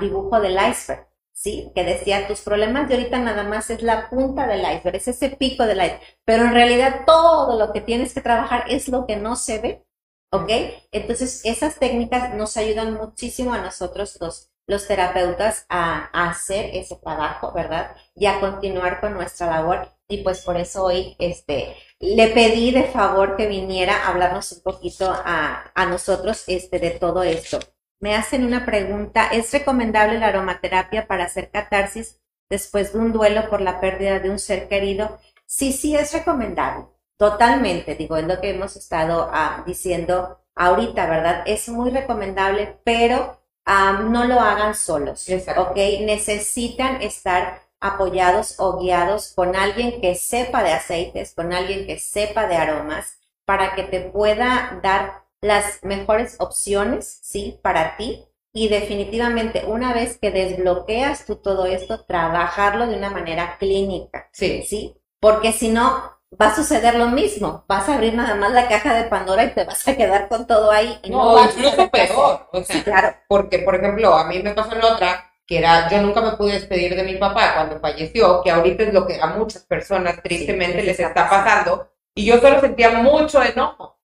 [0.00, 1.08] dibujo del iceberg.
[1.32, 1.72] ¿sí?
[1.74, 5.30] Que decía, tus problemas de ahorita nada más es la punta del iceberg, es ese
[5.30, 9.16] pico del iceberg, pero en realidad todo lo que tienes que trabajar es lo que
[9.16, 9.84] no se ve,
[10.30, 10.50] ¿ok?
[10.92, 17.52] Entonces, esas técnicas nos ayudan muchísimo a nosotros los, los terapeutas a, hacer ese trabajo,
[17.52, 17.96] ¿verdad?
[18.14, 19.88] Y a continuar con nuestra labor.
[20.08, 24.62] Y pues por eso hoy este, le pedí de favor que viniera a hablarnos un
[24.62, 27.58] poquito a, a nosotros este, de todo esto
[28.04, 33.48] me hacen una pregunta, ¿es recomendable la aromaterapia para hacer catarsis después de un duelo
[33.48, 35.18] por la pérdida de un ser querido?
[35.46, 36.84] Sí, sí es recomendable,
[37.16, 41.44] totalmente, digo, es lo que hemos estado ah, diciendo ahorita, ¿verdad?
[41.46, 45.76] Es muy recomendable, pero no lo hagan solos, ¿ok?
[46.02, 52.46] Necesitan estar apoyados o guiados con alguien que sepa de aceites, con alguien que sepa
[52.46, 57.58] de aromas, para que te pueda dar las mejores opciones, ¿sí?
[57.62, 58.24] Para ti.
[58.52, 64.30] Y definitivamente, una vez que desbloqueas tú todo esto, trabajarlo de una manera clínica.
[64.32, 64.62] Sí.
[64.62, 64.96] ¿Sí?
[65.20, 67.64] Porque si no, va a suceder lo mismo.
[67.68, 70.46] Vas a abrir nada más la caja de Pandora y te vas a quedar con
[70.46, 70.98] todo ahí.
[71.02, 72.48] Y no, no incluso peor.
[72.52, 73.16] O sea, claro.
[73.28, 76.54] Porque, por ejemplo, a mí me pasó en otra, que era, yo nunca me pude
[76.54, 80.82] despedir de mi papá cuando falleció, que ahorita es lo que a muchas personas tristemente
[80.82, 81.90] les está pasando.
[82.14, 83.98] Y yo solo sentía mucho enojo.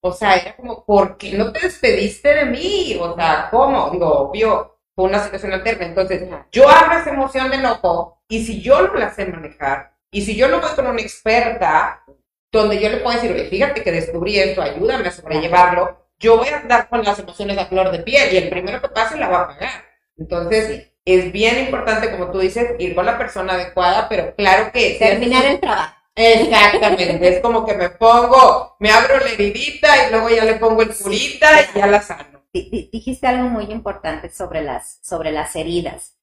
[0.00, 2.98] O sea, era como, ¿por qué no te despediste de mí?
[3.00, 3.90] O sea, ¿cómo?
[3.90, 5.86] Digo, obvio, fue una situación alterna.
[5.86, 10.22] Entonces, yo abro esa emoción de enojo y si yo no la sé manejar y
[10.22, 12.04] si yo no voy con una experta
[12.52, 16.46] donde yo le puedo decir, oye, fíjate que descubrí esto, ayúdame a sobrellevarlo, yo voy
[16.50, 19.28] a andar con las emociones a flor de piel y el primero que pase la
[19.28, 19.84] va a pagar.
[20.16, 24.94] Entonces, es bien importante, como tú dices, ir con la persona adecuada, pero claro que...
[25.00, 25.96] Terminar el trabajo.
[26.14, 30.82] Exactamente, es como que me pongo, me abro la heridita y luego ya le pongo
[30.82, 32.44] el curita y ya la sano.
[32.52, 36.16] Dijiste algo muy importante sobre las, sobre las heridas.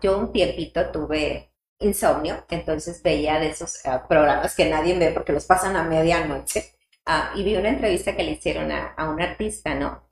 [0.00, 1.49] yo un tiempito tuve
[1.80, 6.74] insomnio, entonces veía de esos ah, programas que nadie ve porque los pasan a medianoche.
[7.06, 10.10] Ah, y vi una entrevista que le hicieron a, a una artista, ¿no?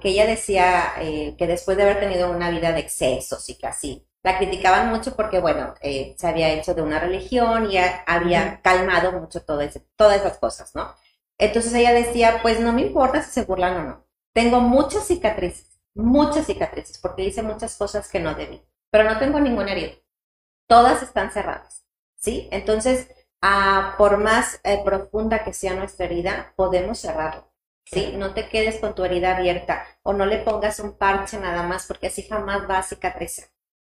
[0.00, 4.06] que ella decía eh, que después de haber tenido una vida de excesos y casi
[4.22, 9.12] la criticaban mucho porque, bueno, eh, se había hecho de una religión y había calmado
[9.12, 10.94] mucho todo ese, todas esas cosas, ¿no?
[11.38, 14.06] Entonces ella decía, pues no me importa si se burlan o no.
[14.34, 19.40] Tengo muchas cicatrices, muchas cicatrices, porque hice muchas cosas que no debí, pero no tengo
[19.40, 19.92] ninguna herida.
[20.70, 22.48] Todas están cerradas, ¿sí?
[22.52, 23.08] Entonces,
[23.42, 27.44] ah, por más eh, profunda que sea nuestra herida, podemos cerrarla.
[27.84, 28.14] ¿sí?
[28.16, 31.88] No te quedes con tu herida abierta o no le pongas un parche nada más
[31.88, 33.46] porque así jamás va a cicatrizar.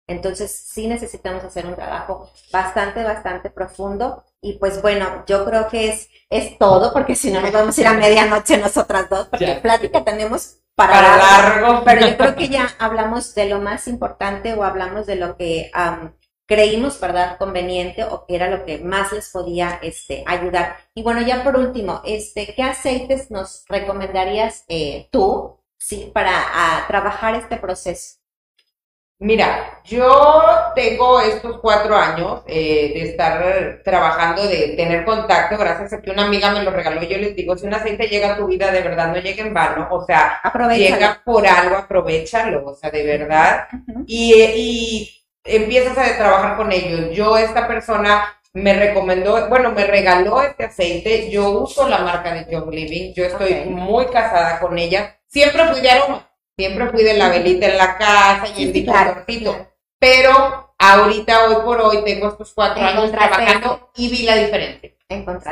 [0.08, 4.26] Entonces sí necesitamos hacer un trabajo bastante, bastante profundo.
[4.42, 7.82] Y pues bueno, yo creo que es, es todo, porque si no nos vamos a
[7.82, 11.84] ir a medianoche nosotras dos, porque plática tenemos para, largo.
[11.86, 15.70] Pero yo creo que ya hablamos de lo más importante o hablamos de lo que
[16.52, 20.76] creímos, ¿verdad?, conveniente o que era lo que más les podía este, ayudar.
[20.94, 26.34] Y bueno, ya por último, este, ¿qué aceites nos recomendarías eh, tú, sí, para
[26.90, 28.18] trabajar este proceso?
[29.18, 30.12] Mira, yo
[30.76, 36.26] tengo estos cuatro años eh, de estar trabajando, de tener contacto, gracias a que una
[36.26, 37.02] amiga me lo regaló.
[37.04, 39.54] Yo les digo, si un aceite llega a tu vida, de verdad no llega en
[39.54, 40.42] vano, o sea,
[40.76, 43.68] llega por algo, aprovechalo, o sea, de verdad.
[44.06, 47.16] y, y empiezas a trabajar con ellos.
[47.16, 51.30] Yo, esta persona me recomendó, bueno, me regaló este aceite.
[51.30, 55.18] Yo uso la marca de John Living, yo estoy muy casada con ella.
[55.28, 56.28] Siempre fui de aroma
[56.58, 59.26] Siempre fui de la velita en la casa y el difusor,
[59.98, 64.92] Pero ahorita, hoy por hoy, tengo estos cuatro años trabajando y vi la diferencia.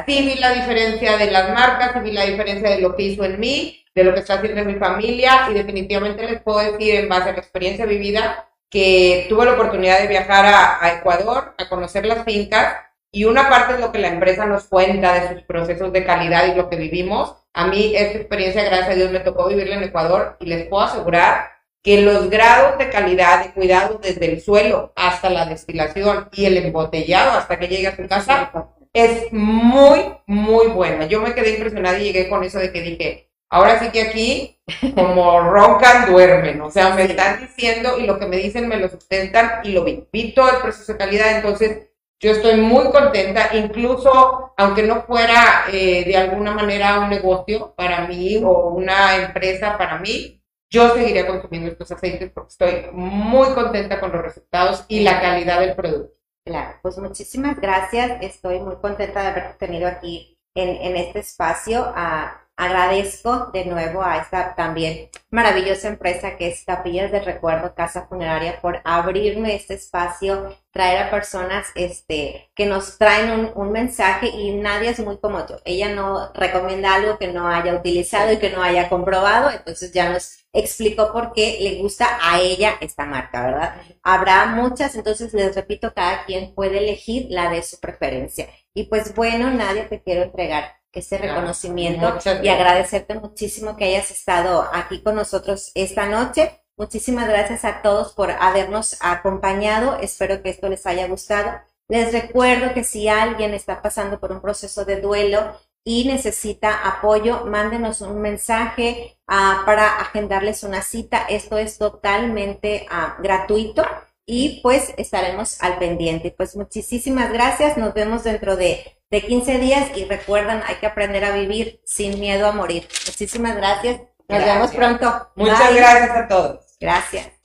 [0.06, 3.40] Sí vi la diferencia de las marcas, vi la diferencia de lo que hizo en
[3.40, 7.30] mí, de lo que está haciendo mi familia y definitivamente les puedo decir en base
[7.30, 12.06] a la experiencia vivida que tuve la oportunidad de viajar a, a Ecuador, a conocer
[12.06, 12.76] las fincas
[13.12, 16.46] y una parte es lo que la empresa nos cuenta de sus procesos de calidad
[16.48, 17.36] y lo que vivimos.
[17.54, 20.84] A mí esta experiencia, gracias a Dios, me tocó vivirla en Ecuador y les puedo
[20.84, 21.52] asegurar
[21.82, 26.58] que los grados de calidad y cuidado desde el suelo hasta la destilación y el
[26.58, 28.52] embotellado hasta que llegue a su casa
[28.94, 31.06] es muy, muy buena.
[31.06, 34.60] Yo me quedé impresionada y llegué con eso de que dije, ahora sí que aquí,
[34.96, 36.62] como roncan, duermen.
[36.62, 39.84] O sea, me están diciendo y lo que me dicen me lo sustentan y lo
[39.84, 40.08] vi.
[40.12, 41.90] Vi todo el proceso de calidad, entonces
[42.22, 48.08] yo estoy muy contenta, incluso aunque no fuera eh, de alguna manera un negocio para
[48.08, 54.00] mí o una empresa para mí, yo seguiría consumiendo estos aceites porque estoy muy contenta
[54.00, 56.14] con los resultados y la calidad del producto.
[56.46, 58.22] Claro, pues muchísimas gracias.
[58.22, 61.92] Estoy muy contenta de haber tenido aquí en, en este espacio.
[61.96, 68.06] a agradezco de nuevo a esta también maravillosa empresa que es Capillas de Recuerdo, Casa
[68.08, 74.28] Funeraria, por abrirme este espacio, traer a personas este, que nos traen un, un, mensaje
[74.28, 75.56] y nadie es muy como yo.
[75.64, 80.10] Ella no recomienda algo que no haya utilizado y que no haya comprobado, entonces ya
[80.10, 83.82] nos explicó por qué le gusta a ella esta marca, ¿verdad?
[84.04, 88.50] Habrá muchas, entonces les repito, cada quien puede elegir la de su preferencia.
[88.74, 94.68] Y pues bueno, nadie te quiero entregar ese reconocimiento y agradecerte muchísimo que hayas estado
[94.74, 96.62] aquí con nosotros esta noche.
[96.78, 99.98] Muchísimas gracias a todos por habernos acompañado.
[100.00, 101.60] Espero que esto les haya gustado.
[101.88, 107.46] Les recuerdo que si alguien está pasando por un proceso de duelo y necesita apoyo,
[107.46, 111.26] mándenos un mensaje uh, para agendarles una cita.
[111.28, 113.84] Esto es totalmente uh, gratuito
[114.30, 116.34] y pues estaremos al pendiente.
[116.36, 117.78] Pues muchísimas gracias.
[117.78, 122.20] Nos vemos dentro de de 15 días y recuerdan, hay que aprender a vivir sin
[122.20, 122.88] miedo a morir.
[123.08, 124.02] Muchísimas gracias.
[124.28, 125.32] Nos vemos pronto.
[125.36, 126.78] Muchas gracias a todos.
[126.80, 127.39] Gracias.